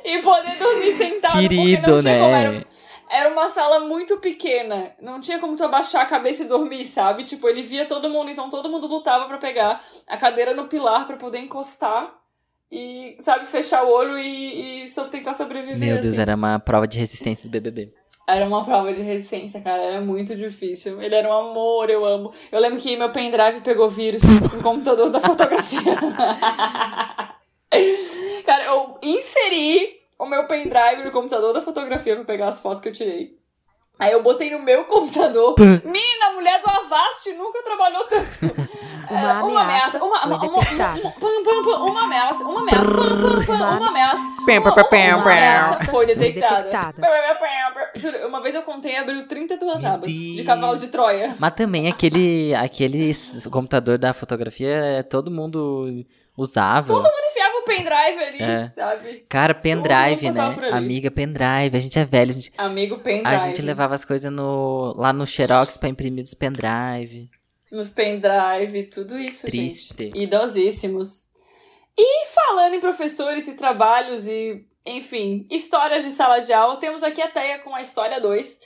[0.04, 1.32] E poder dormir sentado.
[1.32, 2.44] porque Querido, não tinha como, né?
[2.44, 2.66] era,
[3.10, 4.92] era uma sala muito pequena.
[5.00, 7.24] Não tinha como tu abaixar a cabeça e dormir, sabe?
[7.24, 11.06] Tipo, ele via todo mundo, então todo mundo lutava pra pegar a cadeira no pilar
[11.06, 12.14] pra poder encostar.
[12.72, 15.76] E, sabe, fechar o olho e, e sobre tentar sobreviver.
[15.76, 16.20] Meu Deus, assim.
[16.20, 17.92] era uma prova de resistência do BBB.
[18.28, 19.82] Era uma prova de resistência, cara.
[19.82, 21.02] Era muito difícil.
[21.02, 22.32] Ele era um amor, eu amo.
[22.52, 25.96] Eu lembro que meu pendrive pegou vírus no computador da fotografia.
[28.44, 32.88] cara, eu inseri o meu pendrive no computador da fotografia pra pegar as fotos que
[32.88, 33.38] eu tirei.
[33.98, 35.54] Aí eu botei no meu computador.
[35.60, 38.38] Menina, a mulher do Avast nunca trabalhou tanto.
[39.10, 44.20] É, Uma ameaça uma, foi uma, uma, uma, uma ameaça, uma ameaça, uma ameaça.
[45.16, 46.70] Uma ameaça foi detectada.
[47.96, 51.34] Juro, uma vez eu contei e abriu 32 Meu abas de cavalo de Troia.
[51.40, 53.12] Mas também aquele, aquele
[53.50, 56.04] computador da fotografia, é, todo mundo
[56.36, 56.86] usava.
[56.86, 57.29] Todo mundo
[57.76, 58.70] pendrive ali, É.
[58.70, 59.24] sabe?
[59.28, 60.40] Cara, pendrive, né?
[60.72, 61.76] Amiga, pendrive.
[61.76, 62.30] A gente é velho.
[62.30, 63.26] A gente, Amigo pendrive.
[63.34, 67.30] a gente levava as coisas no, lá no Xerox pra imprimir dos pendrive.
[67.70, 69.94] Nos pendrive, tudo isso, Triste.
[69.96, 70.18] gente.
[70.18, 71.28] Idosíssimos.
[71.96, 77.20] E falando em professores e trabalhos e, enfim, histórias de sala de aula, temos aqui
[77.22, 78.60] a Teia com a história 2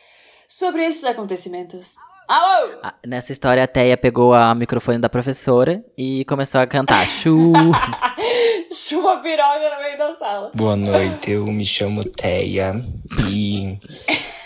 [0.48, 1.96] sobre esses acontecimentos.
[2.26, 2.80] Alô!
[3.06, 7.06] Nessa história, a Teia pegou a microfone da professora e começou a cantar.
[7.06, 7.52] Chu!
[8.88, 10.50] Chuva piroga no meio da sala.
[10.54, 12.74] Boa noite, eu me chamo Teia
[13.30, 13.78] e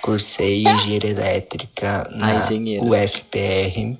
[0.02, 2.46] cursei engenharia elétrica Ah, na.
[2.82, 3.96] UFPR.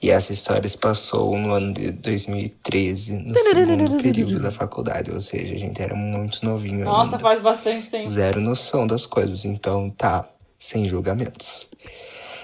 [0.00, 5.10] E essa história se passou no ano de 2013, no segundo período da faculdade.
[5.12, 7.18] Ou seja, a gente era muito novinho Nossa, ainda.
[7.20, 8.08] faz bastante tempo.
[8.08, 10.28] Zero noção das coisas, então tá,
[10.58, 11.68] sem julgamentos.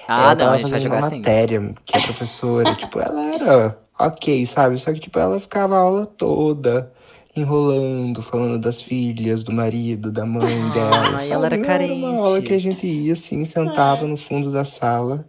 [0.07, 1.17] Ah, ela não, tava a gente vai fazendo jogar uma assim.
[1.19, 4.79] matéria que a professora, tipo, ela era ok, sabe?
[4.79, 6.93] Só que, tipo, ela ficava a aula toda
[7.37, 11.17] enrolando, falando das filhas, do marido, da mãe dela.
[11.17, 12.47] Ai, ela era Não Era uma aula carente.
[12.49, 15.29] que a gente ia, assim, sentava no fundo da sala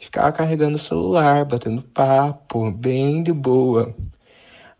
[0.00, 3.94] e ficava carregando o celular, batendo papo, bem de boa.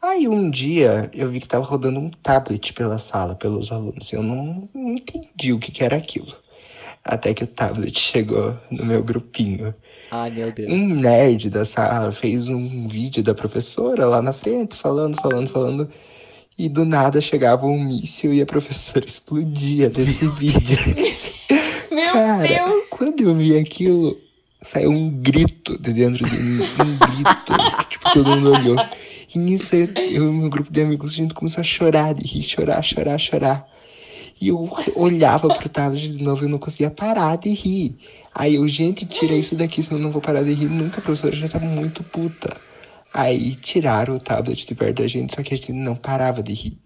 [0.01, 4.13] Aí um dia eu vi que tava rodando um tablet pela sala, pelos alunos.
[4.13, 6.35] Eu não, não entendi o que, que era aquilo.
[7.05, 9.75] Até que o tablet chegou no meu grupinho.
[10.11, 10.73] Ai, meu Deus.
[10.73, 15.89] Um nerd da sala fez um vídeo da professora lá na frente, falando, falando, falando.
[16.59, 20.79] E do nada chegava um míssil e a professora explodia desse vídeo.
[21.91, 22.87] Meu Cara, Deus!
[22.91, 24.19] quando eu vi aquilo,
[24.63, 26.61] saiu um grito de dentro de mim.
[26.63, 27.53] Um grito.
[27.79, 28.77] que, tipo, todo mundo olhou.
[29.35, 32.27] E nisso eu, eu e meu grupo de amigos, a gente começou a chorar de
[32.27, 33.69] rir, chorar, chorar, chorar.
[34.41, 37.97] E eu olhava pro tablet de novo e eu não conseguia parar de rir.
[38.39, 40.99] Aí eu, gente, tira isso daqui, senão eu não vou parar de rir nunca.
[40.99, 42.55] A professora já tava muito puta.
[43.13, 46.53] Aí tiraram o tablet de perto da gente, só que a gente não parava de
[46.53, 46.79] rir.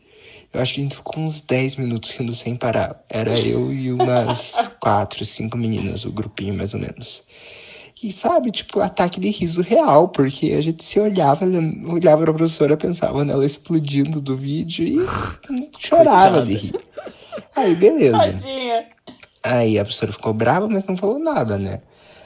[0.53, 3.03] Eu acho que a gente ficou uns 10 minutos rindo sem parar.
[3.11, 7.25] Era eu e umas quatro, cinco meninas, o grupinho mais ou menos.
[8.01, 11.45] E sabe, tipo, ataque de riso real, porque a gente se olhava,
[11.89, 14.99] olhava pra professora, pensava nela explodindo do vídeo e
[15.79, 16.47] chorava Coitada.
[16.47, 16.75] de rir.
[17.57, 18.17] Aí, beleza.
[18.17, 18.87] Tadinha.
[19.43, 21.81] Aí a professora ficou brava, mas não falou nada, né?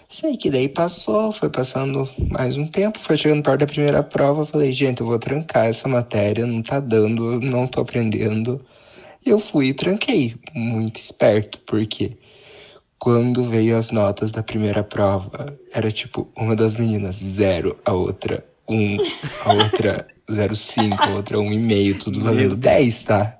[0.08, 4.46] Sei que daí passou, foi passando mais um tempo, foi chegando perto da primeira prova,
[4.46, 8.64] falei, gente, eu vou trancar essa matéria, não tá dando, não tô aprendendo.
[9.24, 12.16] E eu fui e tranquei, muito esperto, porque
[12.98, 18.44] quando veio as notas da primeira prova, era tipo, uma das meninas, zero, a outra,
[18.68, 18.96] um,
[19.44, 23.38] a outra, zero cinco, a outra, um e meio, tudo valendo 10, tá?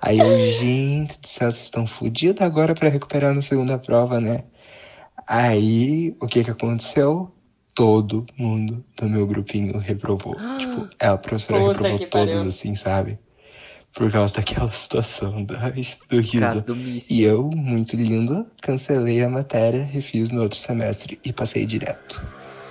[0.00, 4.44] Aí eu, gente do céu, vocês estão fodidos agora pra recuperar na segunda prova, né?
[5.26, 7.30] Aí, o que que aconteceu?
[7.74, 10.34] Todo mundo do meu grupinho reprovou.
[10.58, 12.48] tipo, a professora Puta reprovou todos, pariu.
[12.48, 13.18] assim, sabe?
[13.94, 15.74] Por causa daquela situação da, do
[16.08, 16.40] Por riso.
[16.40, 16.76] causa do.
[16.76, 22.24] E eu, muito lindo, cancelei a matéria, refiz no outro semestre e passei direto.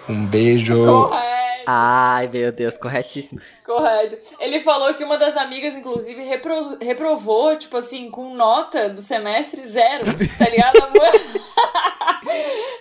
[0.08, 0.74] Um beijo!
[0.74, 3.42] Correto, Ai, meu Deus, corretíssimo.
[3.66, 4.18] correto.
[4.40, 9.66] Ele falou que uma das amigas, inclusive, repro- reprovou, tipo assim, com nota do semestre
[9.66, 10.06] zero,
[10.38, 10.78] tá ligado?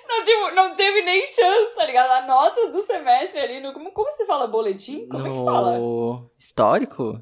[0.09, 2.11] Não, tipo, não teve nem chance, tá ligado?
[2.11, 3.72] A nota do semestre ali no.
[3.72, 4.47] Como, como se fala?
[4.47, 5.07] Boletim?
[5.09, 5.78] Como é que fala?
[5.78, 7.20] No histórico,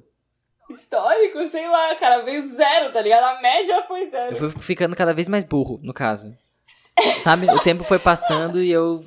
[0.70, 3.24] Histórico, sei lá, cara, veio zero, tá ligado?
[3.36, 4.32] A média foi zero.
[4.36, 6.34] eu fui ficando cada vez mais burro, no caso.
[7.22, 7.50] Sabe?
[7.50, 9.04] O tempo foi passando e eu.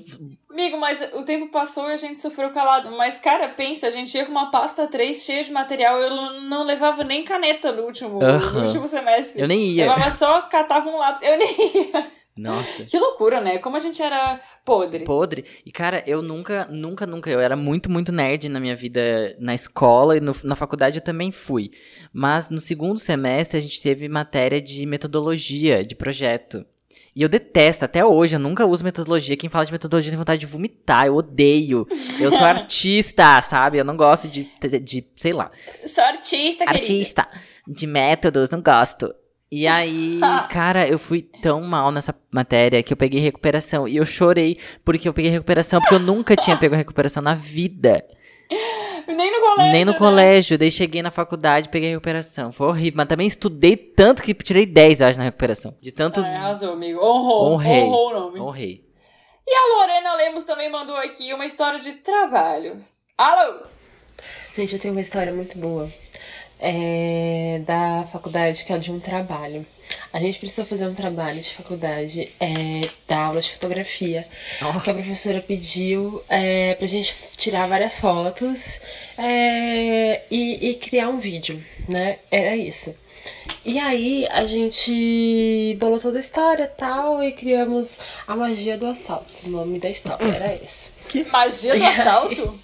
[0.60, 2.90] Amigo, mas o tempo passou e a gente sofreu calado.
[2.98, 6.00] Mas, cara, pensa, a gente ia com uma pasta 3 cheia de material.
[6.00, 6.10] Eu
[6.42, 8.62] não- levava nem caneta no último, no Aham.
[8.62, 9.40] último semestre.
[9.40, 9.84] Eu nem ia.
[9.94, 11.22] Levava só, catava um lápis.
[11.22, 11.48] Eu nem
[11.94, 12.12] ia.
[12.36, 12.86] Nossa.
[12.86, 13.60] Que loucura, né?
[13.60, 15.04] Como a gente era podre.
[15.04, 15.46] Podre.
[15.66, 17.30] E, cara, eu nunca, nunca, nunca.
[17.30, 21.04] Eu era muito, muito nerd na minha vida na escola e no- na faculdade eu
[21.04, 21.70] também fui.
[22.12, 26.66] Mas no segundo semestre a gente teve matéria de metodologia, de projeto.
[27.18, 29.36] E eu detesto, até hoje, eu nunca uso metodologia.
[29.36, 31.88] Quem fala de metodologia tem vontade de vomitar, eu odeio.
[32.20, 33.80] Eu sou artista, sabe?
[33.80, 35.50] Eu não gosto de, de, de sei lá,
[35.88, 36.70] Sou artista, querida.
[36.70, 37.28] artista,
[37.68, 39.12] de métodos, não gosto.
[39.52, 40.20] E aí,
[40.52, 43.88] cara, eu fui tão mal nessa matéria que eu peguei recuperação.
[43.88, 48.06] E eu chorei porque eu peguei recuperação, porque eu nunca tinha pego recuperação na vida.
[49.08, 49.72] Nem no colégio.
[49.72, 49.98] Nem no né?
[49.98, 50.58] colégio.
[50.58, 52.52] Daí cheguei na faculdade, peguei recuperação.
[52.52, 52.98] Foi horrível.
[52.98, 55.76] Mas também estudei tanto que tirei 10, eu acho, na recuperação.
[55.80, 56.22] De tanto.
[56.22, 57.00] Ai, arrasou, amigo.
[57.00, 57.54] Honrou.
[57.54, 57.84] Honrei.
[57.84, 58.40] Honrou o nome.
[58.40, 58.88] Honrei.
[59.48, 62.92] E a Lorena Lemos também mandou aqui uma história de trabalhos.
[63.18, 63.62] Alô?
[64.56, 65.90] Gente, eu tenho uma história muito boa.
[66.60, 69.66] É, da faculdade, que é de um trabalho.
[70.12, 74.28] A gente precisou fazer um trabalho de faculdade é, da aula de fotografia.
[74.84, 78.82] Que a professora pediu é, pra gente tirar várias fotos
[79.18, 82.18] é, e, e criar um vídeo, né?
[82.32, 82.96] Era isso.
[83.64, 88.88] E aí a gente bolou toda a história e tal e criamos a magia do
[88.88, 89.32] assalto.
[89.46, 90.88] O nome da história era esse.
[91.32, 92.60] Magia do E aí- assalto?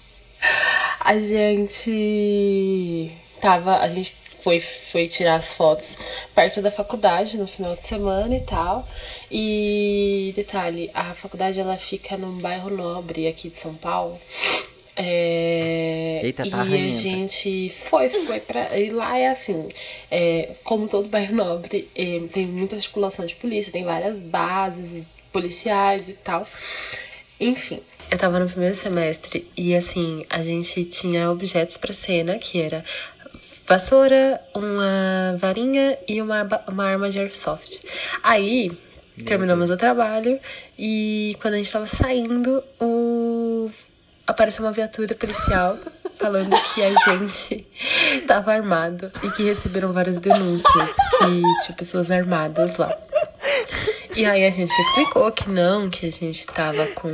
[1.00, 3.10] A gente
[3.44, 5.98] tava, a gente foi, foi tirar as fotos
[6.34, 8.88] perto da faculdade no final de semana e tal.
[9.30, 14.18] E detalhe, a faculdade ela fica num bairro nobre aqui de São Paulo.
[14.96, 16.96] É, Eita, e tá a arranhenta.
[16.96, 18.78] gente foi, foi pra.
[18.78, 19.68] E lá é assim,
[20.10, 26.08] é, como todo bairro nobre, é, tem muita circulação de polícia, tem várias bases policiais
[26.08, 26.46] e tal.
[27.40, 27.80] Enfim,
[28.10, 32.84] eu tava no primeiro semestre e assim, a gente tinha objetos pra cena, que era
[33.66, 37.82] vassoura, uma varinha e uma, uma arma de airsoft.
[38.22, 38.70] Aí,
[39.24, 40.38] terminamos o trabalho
[40.78, 43.70] e quando a gente tava saindo, o...
[44.26, 45.78] apareceu uma viatura policial
[46.16, 47.66] falando que a gente
[48.26, 52.96] tava armado e que receberam várias denúncias que tinha pessoas armadas lá.
[54.16, 57.10] E aí a gente explicou que não, que a gente tava com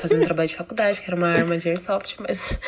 [0.00, 2.58] fazendo trabalho de faculdade, que era uma arma de airsoft, mas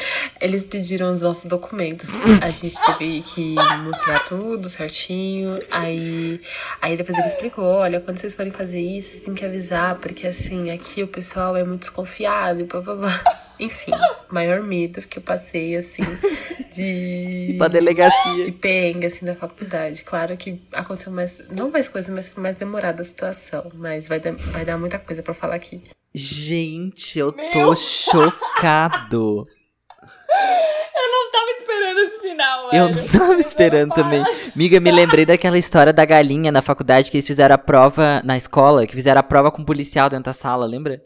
[0.41, 2.11] eles pediram os nossos documentos.
[2.41, 5.59] A gente teve que mostrar tudo certinho.
[5.73, 6.41] Aí,
[6.81, 10.27] aí depois ele explicou, olha, quando vocês forem fazer isso, vocês têm que avisar, porque
[10.27, 13.48] assim, aqui o pessoal é muito desconfiado e blá.
[13.61, 13.93] Enfim,
[14.31, 16.03] maior medo que eu passei, assim,
[16.71, 17.55] de.
[17.59, 18.43] Pra delegacia.
[18.45, 20.03] De perrengue, assim, da faculdade.
[20.03, 21.43] Claro que aconteceu mais.
[21.57, 23.71] Não mais coisa, mas foi mais demorada a situação.
[23.75, 25.83] Mas vai, dar- vai dar muita coisa pra falar aqui.
[26.15, 27.51] Gente, eu Meu.
[27.53, 29.45] tô chocado.
[31.01, 32.97] Eu não tava esperando esse final, Eu velho.
[32.97, 34.25] não tava esperando também.
[34.55, 38.37] Miga, me lembrei daquela história da galinha na faculdade que eles fizeram a prova na
[38.37, 41.01] escola, que fizeram a prova com um policial dentro da sala, lembra?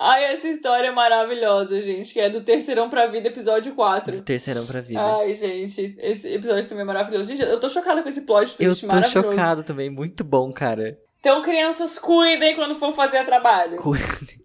[0.00, 2.12] Ai, essa história é maravilhosa, gente.
[2.12, 4.12] Que é do Terceirão pra Vida, episódio 4.
[4.16, 5.00] Do terceirão pra vida.
[5.00, 7.28] Ai, gente, esse episódio também é maravilhoso.
[7.30, 9.30] Gente, eu tô chocada com esse plot eu twist tô maravilhoso.
[9.30, 10.96] chocado também, muito bom, cara.
[11.18, 13.76] Então, crianças, cuidem quando for fazer trabalho.
[13.78, 14.38] Cuidem.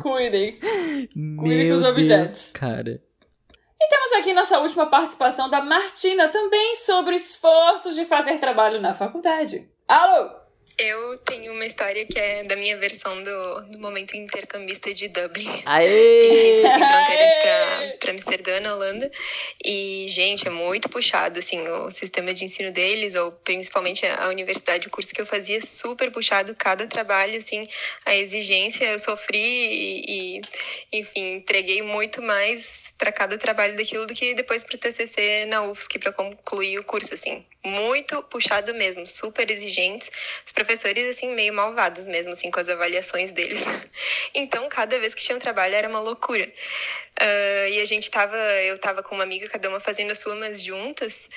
[0.00, 0.58] Cuidem.
[1.16, 2.50] Meu os Deus, objetos.
[2.52, 3.00] cara.
[3.80, 8.92] E temos aqui nossa última participação da Martina, também sobre esforços de fazer trabalho na
[8.92, 9.66] faculdade.
[9.86, 10.30] Alô?
[10.78, 15.48] Eu tenho uma história que é da minha versão do, do momento intercambista de Dublin.
[15.66, 16.20] Aê!
[16.20, 19.10] Pesquisa sem fronteiras pra, pra Amsterdã, na Holanda.
[19.64, 24.28] E, gente, é muito puxado, assim, o sistema de ensino deles, ou principalmente a a
[24.28, 26.54] universidade, o curso que eu fazia, super puxado.
[26.54, 27.68] Cada trabalho, assim,
[28.04, 34.12] a exigência, eu sofri e, e, enfim, entreguei muito mais para cada trabalho daquilo do
[34.12, 37.46] que depois pro TCC na UFSC para concluir o curso, assim.
[37.64, 40.10] Muito puxado mesmo, super exigentes.
[40.44, 43.62] Os professores, assim, meio malvados mesmo, assim, com as avaliações deles.
[44.34, 46.50] Então, cada vez que tinha um trabalho era uma loucura.
[47.20, 50.36] Ah, e a gente tava, eu tava com uma amiga, cada uma fazendo a sua,
[50.36, 51.28] mas juntas,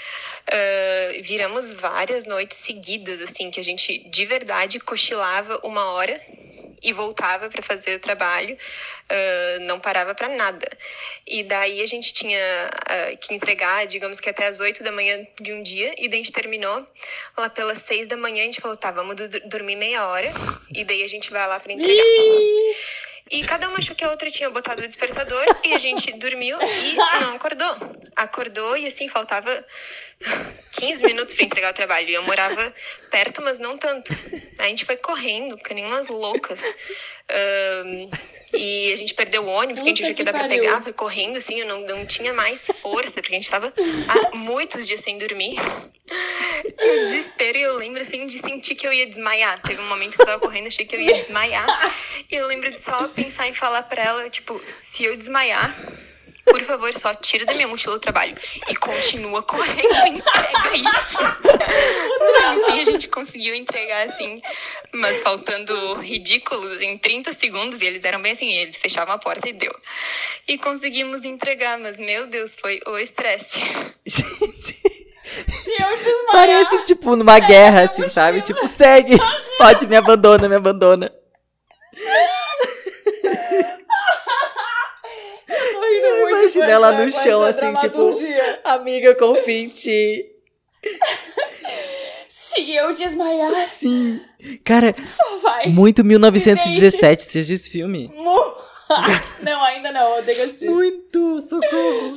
[0.52, 6.20] ah, viramos várias noites seguidas, assim, que a gente de verdade cochilava uma hora
[6.82, 8.58] e voltava para fazer o trabalho,
[9.10, 10.68] ah, não parava para nada.
[11.28, 12.40] E daí a gente tinha
[12.88, 16.20] ah, que entregar, digamos que até as 8 da manhã de um dia, e daí
[16.20, 16.88] a gente terminou
[17.38, 19.16] lá pelas 6 da manhã, a gente falou, tá, vamos
[19.46, 20.32] dormir meia hora,
[20.74, 22.04] e daí a gente vai lá para entregar.
[23.32, 26.58] E cada uma achou que a outra tinha botado o despertador e a gente dormiu
[26.62, 27.76] e não acordou.
[28.16, 29.66] Acordou e assim faltava
[30.72, 32.10] 15 minutos pra entregar o trabalho.
[32.10, 32.76] E eu morava
[33.10, 34.14] perto, mas não tanto.
[34.60, 36.62] A gente foi correndo, que nem umas loucas.
[37.30, 38.10] Ahn,
[38.54, 40.82] e a gente perdeu o ônibus, que a gente achou que que dar pra pegar,
[40.82, 43.74] foi correndo, assim, eu não, não tinha mais força, porque a gente tava
[44.08, 45.56] há muitos dias sem dormir.
[46.64, 49.60] No desespero, e eu lembro, assim, de sentir que eu ia desmaiar.
[49.62, 51.66] Teve um momento que eu tava correndo, achei que eu ia desmaiar.
[52.30, 55.76] E eu lembro de só pensar em falar pra ela, tipo, se eu desmaiar,
[56.52, 58.36] por favor, só tira da minha mochila o trabalho.
[58.68, 61.18] E continua correndo, entrega isso.
[62.58, 64.42] Enfim, a gente conseguiu entregar, assim,
[64.94, 67.82] mas faltando ridículos em 30 segundos.
[67.82, 69.74] E eles eram bem assim, eles fechavam a porta e deu.
[70.48, 73.62] E conseguimos entregar, mas, meu Deus, foi o estresse.
[74.06, 76.32] Se eu desmaiar.
[76.32, 78.42] Parece, tipo, numa guerra, assim, sabe?
[78.42, 79.18] Tipo, segue.
[79.58, 81.12] Pode, me abandona, me abandona.
[85.52, 88.12] Eu tô rindo muito Imagina com ela essa- no chão, assim, tipo,
[88.64, 90.26] amiga, confia em ti.
[92.28, 94.20] Se eu desmaiar, Sim.
[94.64, 95.68] Cara, só vai.
[95.68, 98.10] muito 1917, você esse filme?
[98.16, 98.54] Mu-
[99.44, 100.70] não, ainda não, eu tenho que assistir.
[100.70, 102.16] Muito, socorro.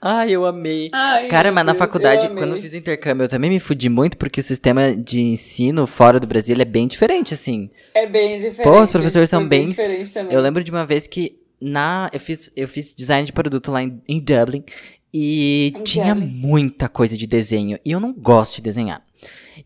[0.00, 0.90] Ai, eu amei.
[0.92, 3.58] Ai, Cara, mas na Deus, faculdade, eu quando eu fiz o intercâmbio, eu também me
[3.58, 7.70] fudi muito, porque o sistema de ensino fora do Brasil é bem diferente, assim.
[7.94, 8.62] É bem diferente.
[8.62, 9.72] Pô, os professores são bem.
[9.72, 10.34] também.
[10.34, 13.82] Eu lembro de uma vez que na eu fiz, eu fiz design de produto lá
[13.82, 14.62] em, em Dublin
[15.12, 16.28] e Em tinha Dublin.
[16.28, 19.02] muita coisa de desenho e eu não gosto de desenhar.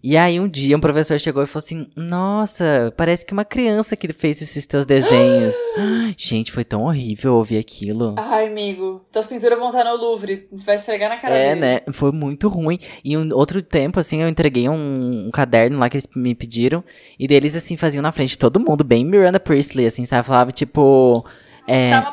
[0.02, 3.96] E aí um dia um professor chegou e falou assim: "Nossa, parece que uma criança
[3.96, 5.54] que fez esses teus desenhos".
[6.16, 8.14] Gente, foi tão horrível ouvir aquilo.
[8.16, 10.46] Ai, amigo, tuas pinturas vão estar no Louvre.
[10.52, 11.60] Vai esfregar na cara É, dele.
[11.60, 11.80] né?
[11.92, 12.78] Foi muito ruim.
[13.04, 16.84] E um outro tempo, assim, eu entreguei um, um caderno lá que eles me pediram.
[17.18, 20.24] E deles, assim, faziam na frente de todo mundo, bem Miranda Priestley, assim, sabe?
[20.26, 21.26] Falava, tipo.
[21.70, 22.10] É, Tá uma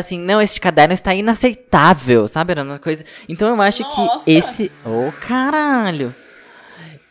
[0.00, 2.50] assim, não, esse caderno está inaceitável, sabe?
[2.50, 3.04] Era uma coisa.
[3.28, 4.24] Então eu acho Nossa.
[4.24, 4.72] que esse.
[4.84, 6.12] Ô, caralho!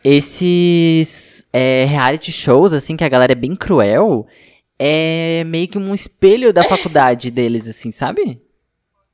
[0.04, 4.26] Esses é, reality shows, assim, que a galera é bem cruel,
[4.78, 8.38] é meio que um espelho da faculdade deles, assim, sabe?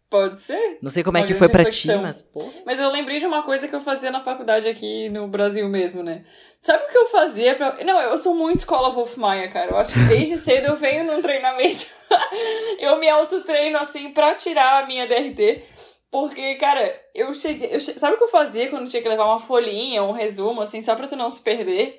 [0.09, 0.79] Pode ser.
[0.81, 2.53] Não sei como é Uma que foi pra ti, mas, porra.
[2.65, 6.01] Mas eu lembrei de uma coisa que eu fazia na faculdade aqui no Brasil mesmo,
[6.03, 6.25] né?
[6.61, 7.85] Sabe o que eu fazia pra...
[7.85, 9.73] Não, eu sou muito escola Wolf Maia, cara.
[9.73, 11.87] Eu acho que desde cedo eu venho num treinamento.
[12.79, 15.65] eu me autotreino, assim, pra tirar a minha DRT.
[16.09, 17.75] Porque, cara, eu cheguei...
[17.75, 17.99] Eu che...
[17.99, 20.95] Sabe o que eu fazia quando tinha que levar uma folhinha, um resumo, assim, só
[20.95, 21.99] pra tu não se perder?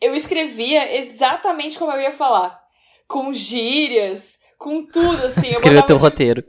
[0.00, 2.56] Eu escrevia exatamente como eu ia falar.
[3.08, 5.48] Com gírias, com tudo, assim.
[5.48, 6.44] Eu Escreveu teu tipo, roteiro.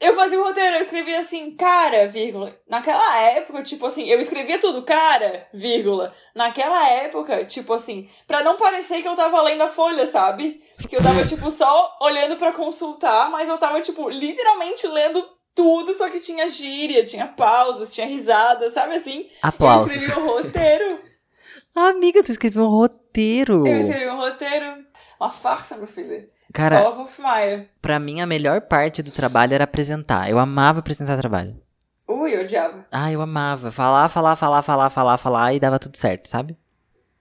[0.00, 2.56] Eu fazia o roteiro, eu escrevia assim, cara, vírgula.
[2.66, 6.14] Naquela época, tipo assim, eu escrevia tudo, cara, vírgula.
[6.34, 10.62] Naquela época, tipo assim, pra não parecer que eu tava lendo a folha, sabe?
[10.88, 15.22] Que eu tava, tipo, só olhando pra consultar, mas eu tava, tipo, literalmente lendo
[15.54, 19.28] tudo, só que tinha gíria, tinha pausas, tinha risada, sabe assim?
[19.42, 19.92] Aplausos.
[19.92, 21.00] Eu escrevi um roteiro.
[21.74, 23.66] Amiga, tu escreveu um roteiro.
[23.66, 24.84] Eu escrevi um roteiro.
[25.20, 26.26] Uma farsa, meu filho.
[26.52, 26.82] Cara-.
[27.80, 30.28] Pra mim, a melhor parte do trabalho era apresentar.
[30.30, 31.56] Eu amava apresentar trabalho.
[32.08, 32.86] Ui, eu odiava.
[32.90, 33.70] Ah, eu amava.
[33.70, 36.56] Falar, falar, falar, falar, falar, falar e dava tudo certo, sabe?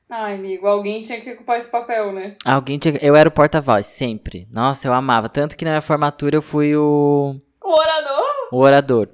[0.10, 2.36] Ai, amigo, alguém tinha que ocupar esse papel, né?
[2.44, 2.98] Alguém tinha...
[3.00, 4.48] Eu era o porta-voz, sempre.
[4.52, 5.30] Nossa, eu amava.
[5.30, 8.26] Tanto que na minha formatura eu fui o, O orador?
[8.52, 9.10] o orador.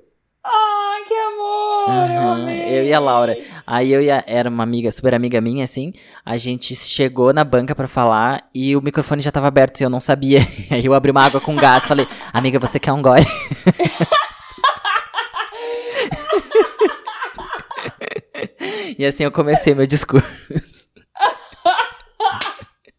[1.87, 2.37] Ai, amor!
[2.37, 2.87] Eu amei.
[2.87, 3.37] e a Laura.
[3.65, 5.91] Aí eu e a, era uma amiga, super amiga minha, assim.
[6.25, 9.89] A gente chegou na banca pra falar e o microfone já tava aberto e eu
[9.89, 10.39] não sabia.
[10.71, 13.25] Aí eu abri uma água com gás falei, amiga, você quer um gole?
[18.97, 20.85] e assim eu comecei meu discurso.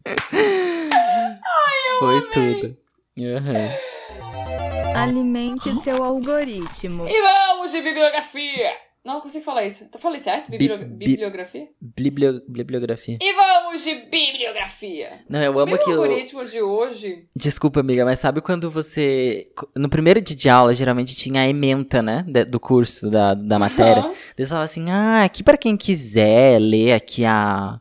[1.98, 2.76] Foi tudo.
[3.18, 4.75] Aham.
[5.02, 7.06] Alimente seu algoritmo.
[7.08, 8.72] E vamos de bibliografia!
[9.04, 9.88] Não consigo falar isso.
[9.94, 10.50] Eu falei certo?
[10.50, 11.68] Biblio- Bi- bi- bibliografia?
[11.80, 13.16] Biblio- bibliografia.
[13.22, 15.20] E vamos de bibliografia!
[15.28, 16.02] Não, eu amo Meu que eu...
[16.02, 17.24] algoritmo de hoje.
[17.34, 19.48] Desculpa, amiga, mas sabe quando você.
[19.76, 22.24] No primeiro dia de aula, geralmente tinha a ementa, né?
[22.50, 24.02] Do curso, da, da matéria.
[24.02, 24.14] Aham.
[24.36, 27.78] Eles falavam assim: ah, aqui pra quem quiser ler aqui a.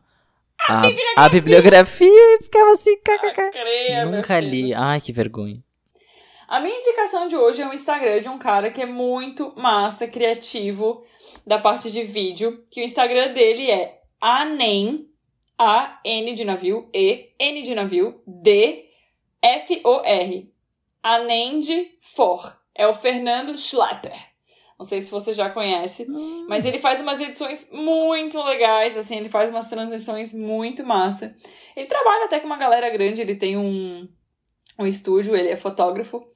[0.68, 0.82] A,
[1.18, 3.52] a bibliografia e ficava assim, kkk.
[3.52, 4.74] Creia, meu Nunca li.
[4.74, 5.58] Ai, que vergonha.
[6.48, 10.08] A minha indicação de hoje é um Instagram de um cara que é muito massa,
[10.08, 11.04] criativo,
[11.46, 12.64] da parte de vídeo.
[12.70, 15.10] Que o Instagram dele é anem,
[15.58, 18.86] A-N de navio, E, N de navio, D,
[19.42, 20.54] F-O-R.
[21.02, 21.70] Anend
[22.02, 22.58] For.
[22.74, 24.16] É o Fernando Schlepper.
[24.78, 26.06] Não sei se você já conhece,
[26.50, 31.36] mas ele faz umas edições muito legais, assim, ele faz umas transições muito massa.
[31.76, 34.08] Ele trabalha até com uma galera grande, ele tem um
[34.78, 36.28] um estúdio, ele é fotógrafo.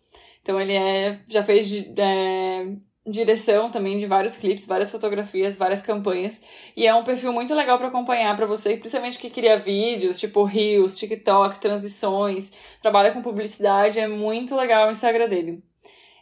[0.41, 2.67] Então ele é, já fez é,
[3.05, 6.41] direção também de vários clipes, várias fotografias, várias campanhas.
[6.75, 10.43] E é um perfil muito legal pra acompanhar pra você, principalmente que cria vídeos, tipo
[10.43, 15.63] Reels, TikTok, transições, trabalha com publicidade, é muito legal o Instagram dele.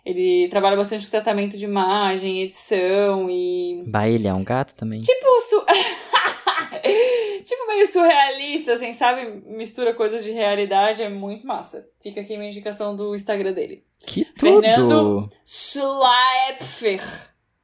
[0.06, 5.02] Ele trabalha bastante com tratamento de imagem, edição e Bah, ele é um gato também.
[5.02, 5.66] Tipo, su...
[7.42, 9.26] tipo meio surrealista, assim, sabe?
[9.46, 11.88] Mistura coisas de realidade, é muito massa.
[12.02, 13.84] Fica aqui minha indicação do Instagram dele.
[14.06, 14.62] Que tudo!
[14.62, 17.02] Fernando Schleipfer.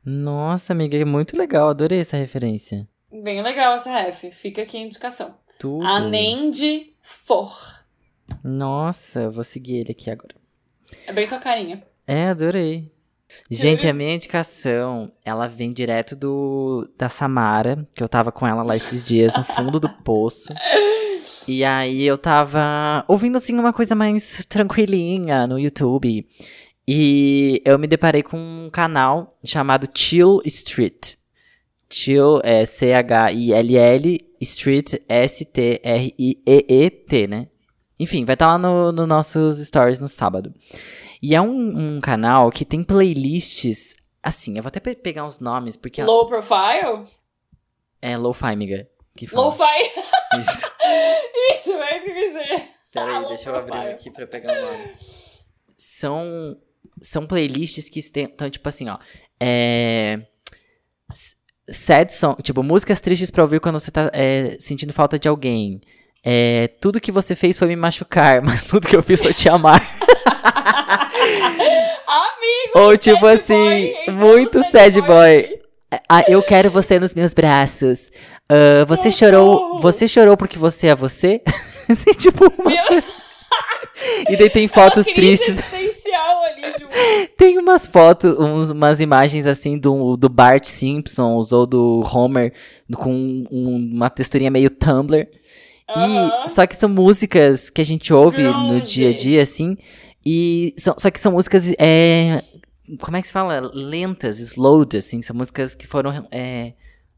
[0.05, 1.69] Nossa, amiga, é muito legal.
[1.69, 2.87] Adorei essa referência.
[3.11, 4.31] Bem legal essa ref.
[4.31, 5.37] Fica aqui a indicação.
[5.59, 5.85] Tudo.
[5.85, 7.85] Anende For.
[8.43, 10.35] Nossa, eu vou seguir ele aqui agora.
[11.07, 11.83] É bem tua carinha.
[12.05, 12.91] É, adorei.
[13.49, 18.63] Gente, a minha indicação, ela vem direto do da Samara, que eu tava com ela
[18.63, 20.53] lá esses dias, no fundo do poço.
[21.47, 26.25] E aí eu tava ouvindo assim uma coisa mais tranquilinha no YouTube.
[26.87, 31.15] E eu me deparei com um canal chamado Chill Street.
[31.89, 35.67] Chill é C-H-I-L-L, Street S-T-R-I-E-E-T,
[37.27, 37.47] né?
[37.99, 40.53] Enfim, vai estar lá no, no nossos stories no sábado.
[41.25, 43.95] E é um, um canal que tem playlists.
[44.21, 46.01] Assim, eu vou até pe- pegar uns nomes, porque.
[46.01, 47.03] é- Low profile?
[48.01, 48.89] É lo-fi, amiga.
[49.31, 49.63] Lo-fi.
[50.41, 50.71] Isso.
[51.53, 52.69] Isso, é isso que eu quis dizer.
[52.91, 54.93] Peraí, Low deixa eu abrir aqui pra pegar o nome.
[55.77, 56.57] São,
[57.01, 58.97] são playlists que estão, tipo assim, ó.
[59.39, 60.25] É.
[61.69, 65.79] Sad song, tipo, músicas tristes pra ouvir quando você tá é, sentindo falta de alguém.
[66.25, 69.49] É, tudo que você fez foi me machucar, mas tudo que eu fiz foi te
[69.49, 69.81] amar.
[72.07, 72.87] Amigo!
[72.87, 75.59] Ou tipo assim, muito sad boy.
[76.09, 78.11] Ah, eu quero você nos meus braços.
[78.49, 81.41] Ah, você chorou, você chorou porque você é você?
[82.17, 83.23] tipo, umas coisas-
[84.29, 85.57] E daí tem fotos tristes.
[85.73, 87.27] ali.
[87.37, 92.53] Tem umas fotos, uns- umas imagens assim do, do Bart Simpsons ou do Homer
[92.95, 95.27] com um- uma texturinha meio Tumblr.
[95.89, 99.75] E só que são músicas que a gente ouve no dia a dia, assim.
[100.25, 101.71] E são, só que são músicas.
[101.77, 102.41] É,
[103.01, 103.59] como é que se fala?
[103.73, 105.21] Lentas, slowed, assim.
[105.21, 106.27] São músicas que foram.
[106.31, 106.73] é,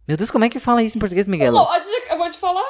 [0.08, 1.52] Meu Deus, como é que fala isso em português, Miguel?
[1.54, 1.68] Não,
[2.10, 2.64] eu vou te falar.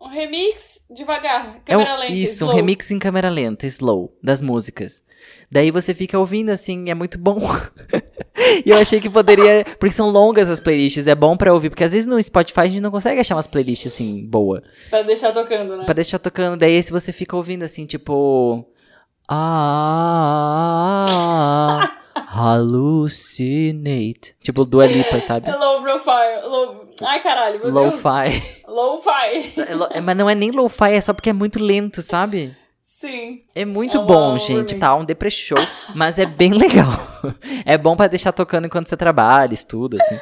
[0.00, 1.60] Um remix devagar.
[1.66, 2.12] É um- Câmera lenta.
[2.12, 2.54] isso, um slow.
[2.56, 5.00] remix em câmera lenta, slow, das músicas.
[5.48, 7.38] Daí você fica ouvindo, assim, é muito bom.
[8.64, 9.64] e eu achei que poderia.
[9.78, 11.68] Porque são longas as playlists, é bom pra ouvir.
[11.70, 14.62] Porque às vezes no Spotify a gente não consegue achar umas playlists, assim, boa.
[14.90, 15.84] Pra deixar tocando, né?
[15.84, 16.56] Pra deixar tocando.
[16.58, 18.64] Daí se você fica ouvindo, assim, tipo.
[20.52, 21.88] Ah.
[22.26, 24.34] Hallucinate.
[24.42, 25.48] Tipo Dua Lipa, sabe?
[25.48, 26.42] É low profile.
[26.46, 26.86] Low...
[27.04, 27.94] Ai, caralho, meu Deus.
[28.02, 28.42] Lo-fi.
[28.66, 29.52] Low-fi.
[29.68, 32.54] É lo- é, Mas não é nem lo-fi, é só porque é muito lento, sabe?
[33.02, 33.42] Sim.
[33.52, 34.52] É muito É bom, gente.
[34.74, 34.78] remix.
[34.80, 35.58] Tá um depresshow,
[35.94, 36.88] mas é bem legal.
[37.66, 40.20] É bom pra deixar tocando enquanto você trabalha, estuda, assim.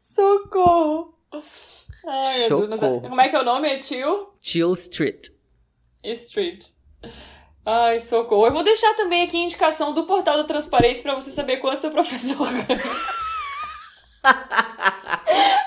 [0.00, 1.14] Socorro.
[1.32, 1.40] Ai,
[2.06, 3.00] mas é- Socorro.
[3.02, 3.68] Como é que é o nome?
[3.68, 4.30] É Tio?
[4.40, 5.28] Chill Street.
[6.02, 6.68] Street.
[7.66, 8.46] Ai, socorro.
[8.46, 11.78] Eu vou deixar também aqui a indicação do portal da transparência pra você saber quanto
[11.80, 12.80] seu professor ganha.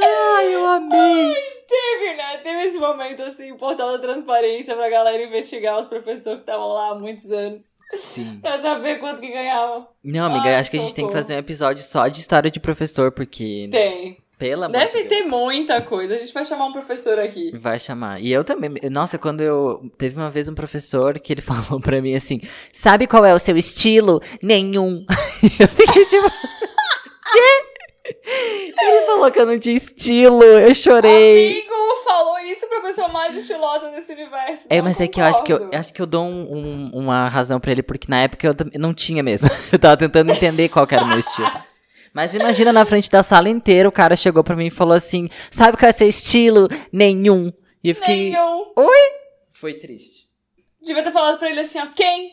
[0.00, 1.34] Ai, eu amei.
[1.68, 2.36] Teve, né?
[2.42, 6.90] Teve esse momento assim, portal da transparência pra galera investigar os professores que estavam lá
[6.90, 7.74] há muitos anos.
[7.90, 8.38] Sim.
[8.40, 9.86] Pra saber quanto que ganhavam.
[10.02, 12.50] Não, amiga, Ai, acho que a gente tem que fazer um episódio só de história
[12.50, 13.68] de professor, porque.
[13.70, 14.22] Tem.
[14.38, 16.16] Pelo amor Deve de ter muita coisa.
[16.16, 17.56] A gente vai chamar um professor aqui.
[17.56, 18.20] Vai chamar.
[18.20, 18.72] E eu também.
[18.90, 19.88] Nossa, quando eu.
[19.96, 22.40] Teve uma vez um professor que ele falou pra mim assim:
[22.72, 24.20] Sabe qual é o seu estilo?
[24.42, 25.06] Nenhum.
[25.60, 26.28] eu fiquei tipo.
[27.32, 27.71] Quê?
[28.04, 30.42] Ele falou que eu não tinha estilo.
[30.42, 31.52] Eu chorei.
[31.60, 31.72] Amigo,
[32.04, 34.66] falou isso pra pessoa mais estilosa desse universo.
[34.68, 35.76] É, mas é que eu acho que eu, concordo.
[35.78, 38.92] acho que eu dou um- um- uma razão pra ele, porque na época eu não
[38.92, 39.48] tinha mesmo.
[39.72, 41.50] Eu tava tentando entender qual que era o meu estilo.
[42.12, 45.28] Mas imagina na frente da sala inteira, o cara chegou pra mim e falou assim:
[45.50, 46.68] Sabe qual é seu estilo?
[46.92, 47.52] Nenhum.
[47.82, 48.30] E eu fiquei.
[48.30, 48.72] Nenhum.
[48.76, 48.98] Oi?
[49.52, 50.28] Foi triste.
[50.82, 51.86] Devia ter falado pra ele assim, ó.
[51.94, 52.32] Quem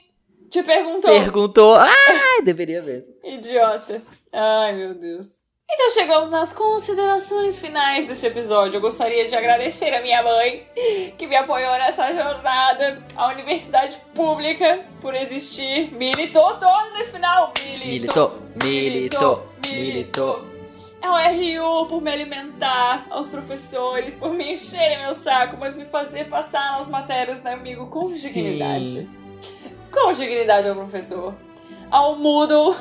[0.49, 1.11] te perguntou?
[1.11, 1.75] Perguntou.
[1.75, 3.13] Ah, deveria mesmo.
[3.23, 4.01] Idiota.
[4.33, 5.43] Ai, meu Deus.
[5.71, 8.77] Então chegamos nas considerações finais deste episódio.
[8.77, 10.67] Eu gostaria de agradecer a minha mãe,
[11.15, 17.53] que me apoiou nessa jornada, a universidade pública por existir, militou todo nesse final.
[17.77, 20.45] Militou, militou, militou.
[21.01, 25.85] É o RU por me alimentar, aos professores por me encherem meu saco, mas me
[25.85, 29.07] fazer passar nas matérias, né, amigo, com dignidade.
[29.91, 31.33] Com dignidade ao professor.
[31.89, 32.75] Ao Moodle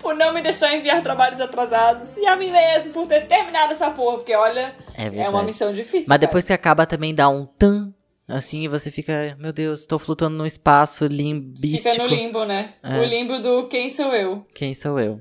[0.00, 2.16] por não me deixar enviar trabalhos atrasados.
[2.16, 5.72] E a mim mesmo por ter terminado essa porra, porque olha, É é, uma missão
[5.72, 6.08] difícil.
[6.08, 6.18] Mas cara.
[6.18, 7.92] depois que acaba também dá um tan.
[8.28, 11.90] Assim, e você fica, meu Deus, tô flutuando num espaço limbístico.
[11.94, 12.74] Fica no limbo, né?
[12.80, 13.00] É.
[13.00, 14.46] O limbo do quem sou eu.
[14.54, 15.20] Quem sou eu?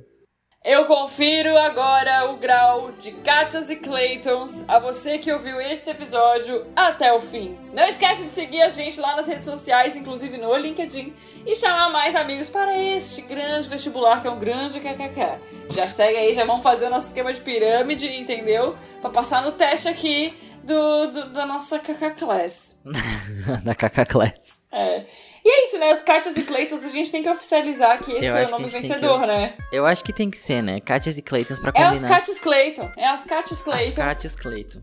[0.63, 6.67] Eu confiro agora o grau de Gachas e Claytons a você que ouviu esse episódio
[6.75, 7.57] até o fim.
[7.73, 11.13] Não esquece de seguir a gente lá nas redes sociais, inclusive no LinkedIn,
[11.45, 15.39] e chamar mais amigos para este grande vestibular que é um grande kkk.
[15.69, 18.75] Já segue aí, já vamos fazer o nosso esquema de pirâmide, entendeu?
[18.99, 22.77] Pra passar no teste aqui do, do- da nossa KK Class.
[23.63, 24.58] da Kaka Class.
[24.71, 25.03] É.
[25.43, 25.91] E é isso, né?
[25.91, 28.67] Os Gachas e Claytons, a gente tem que oficializar que esse Eu foi o nome
[28.67, 29.57] vencedor, que- né?
[29.71, 30.79] Eu acho que tem que ser, né?
[30.79, 32.09] Katias e Claytons pra É os combinar.
[32.19, 32.91] Catius Clayton.
[32.97, 33.95] É as Catius As Clayton.
[34.01, 34.81] Katias Clayton.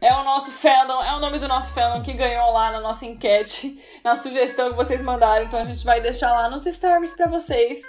[0.00, 3.04] É o nosso fandom, é o nome do nosso fandom que ganhou lá na nossa
[3.04, 5.44] enquete, na sugestão que vocês mandaram.
[5.44, 7.82] Então a gente vai deixar lá nos stories pra vocês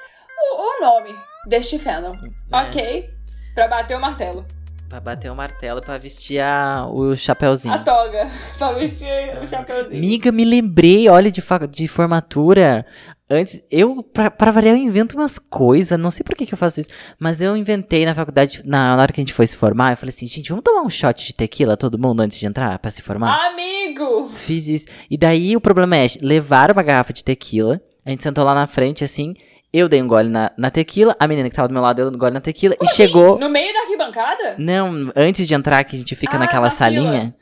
[0.52, 1.16] o, o nome
[1.48, 2.12] deste fandom.
[2.52, 2.58] É.
[2.68, 3.10] Ok?
[3.56, 4.46] Pra bater o martelo.
[4.92, 7.74] Pra bater o martelo, pra vestir a, o chapéuzinho.
[7.74, 8.30] A toga.
[8.60, 9.08] pra vestir
[9.42, 9.98] o chapeuzinho.
[10.02, 12.86] Miga, me lembrei, olha, de, fa- de formatura.
[13.30, 16.58] Antes, eu, pra, pra variar, eu invento umas coisas, não sei por que, que eu
[16.58, 19.56] faço isso, mas eu inventei na faculdade, na, na hora que a gente foi se
[19.56, 22.46] formar, eu falei assim, gente, vamos tomar um shot de tequila, todo mundo, antes de
[22.46, 23.34] entrar, pra se formar?
[23.48, 24.28] Amigo!
[24.36, 24.88] Fiz isso.
[25.10, 28.68] E daí o problema é, levar uma garrafa de tequila, a gente sentou lá na
[28.68, 29.34] frente, assim,
[29.74, 32.08] eu dei um gole na, na tequila, a menina que tava do meu lado deu
[32.08, 33.38] um gole na tequila, e chegou...
[33.40, 34.56] No meio da arquibancada?
[34.58, 36.78] Não, antes de entrar, que a gente fica Ah, naquela na fila.
[36.80, 37.36] salinha.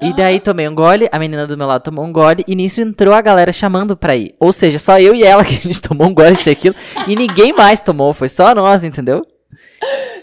[0.00, 2.80] E daí tomei um gole, a menina do meu lado tomou um gole, e nisso
[2.80, 4.34] entrou a galera chamando pra ir.
[4.38, 6.74] Ou seja, só eu e ela que a gente tomou um gole de tequila,
[7.08, 9.26] e ninguém mais tomou, foi só nós, entendeu?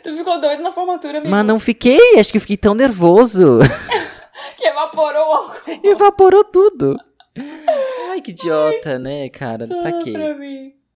[0.03, 1.29] Tu ficou doido na formatura, amigo.
[1.29, 3.59] Mas não fiquei, acho que eu fiquei tão nervoso.
[4.57, 5.79] Que evaporou o álcool.
[5.83, 6.97] Evaporou tudo.
[8.11, 9.67] Ai, que idiota, né, cara?
[9.67, 10.11] Pra Ah, quê?
[10.13, 10.71] pra mim.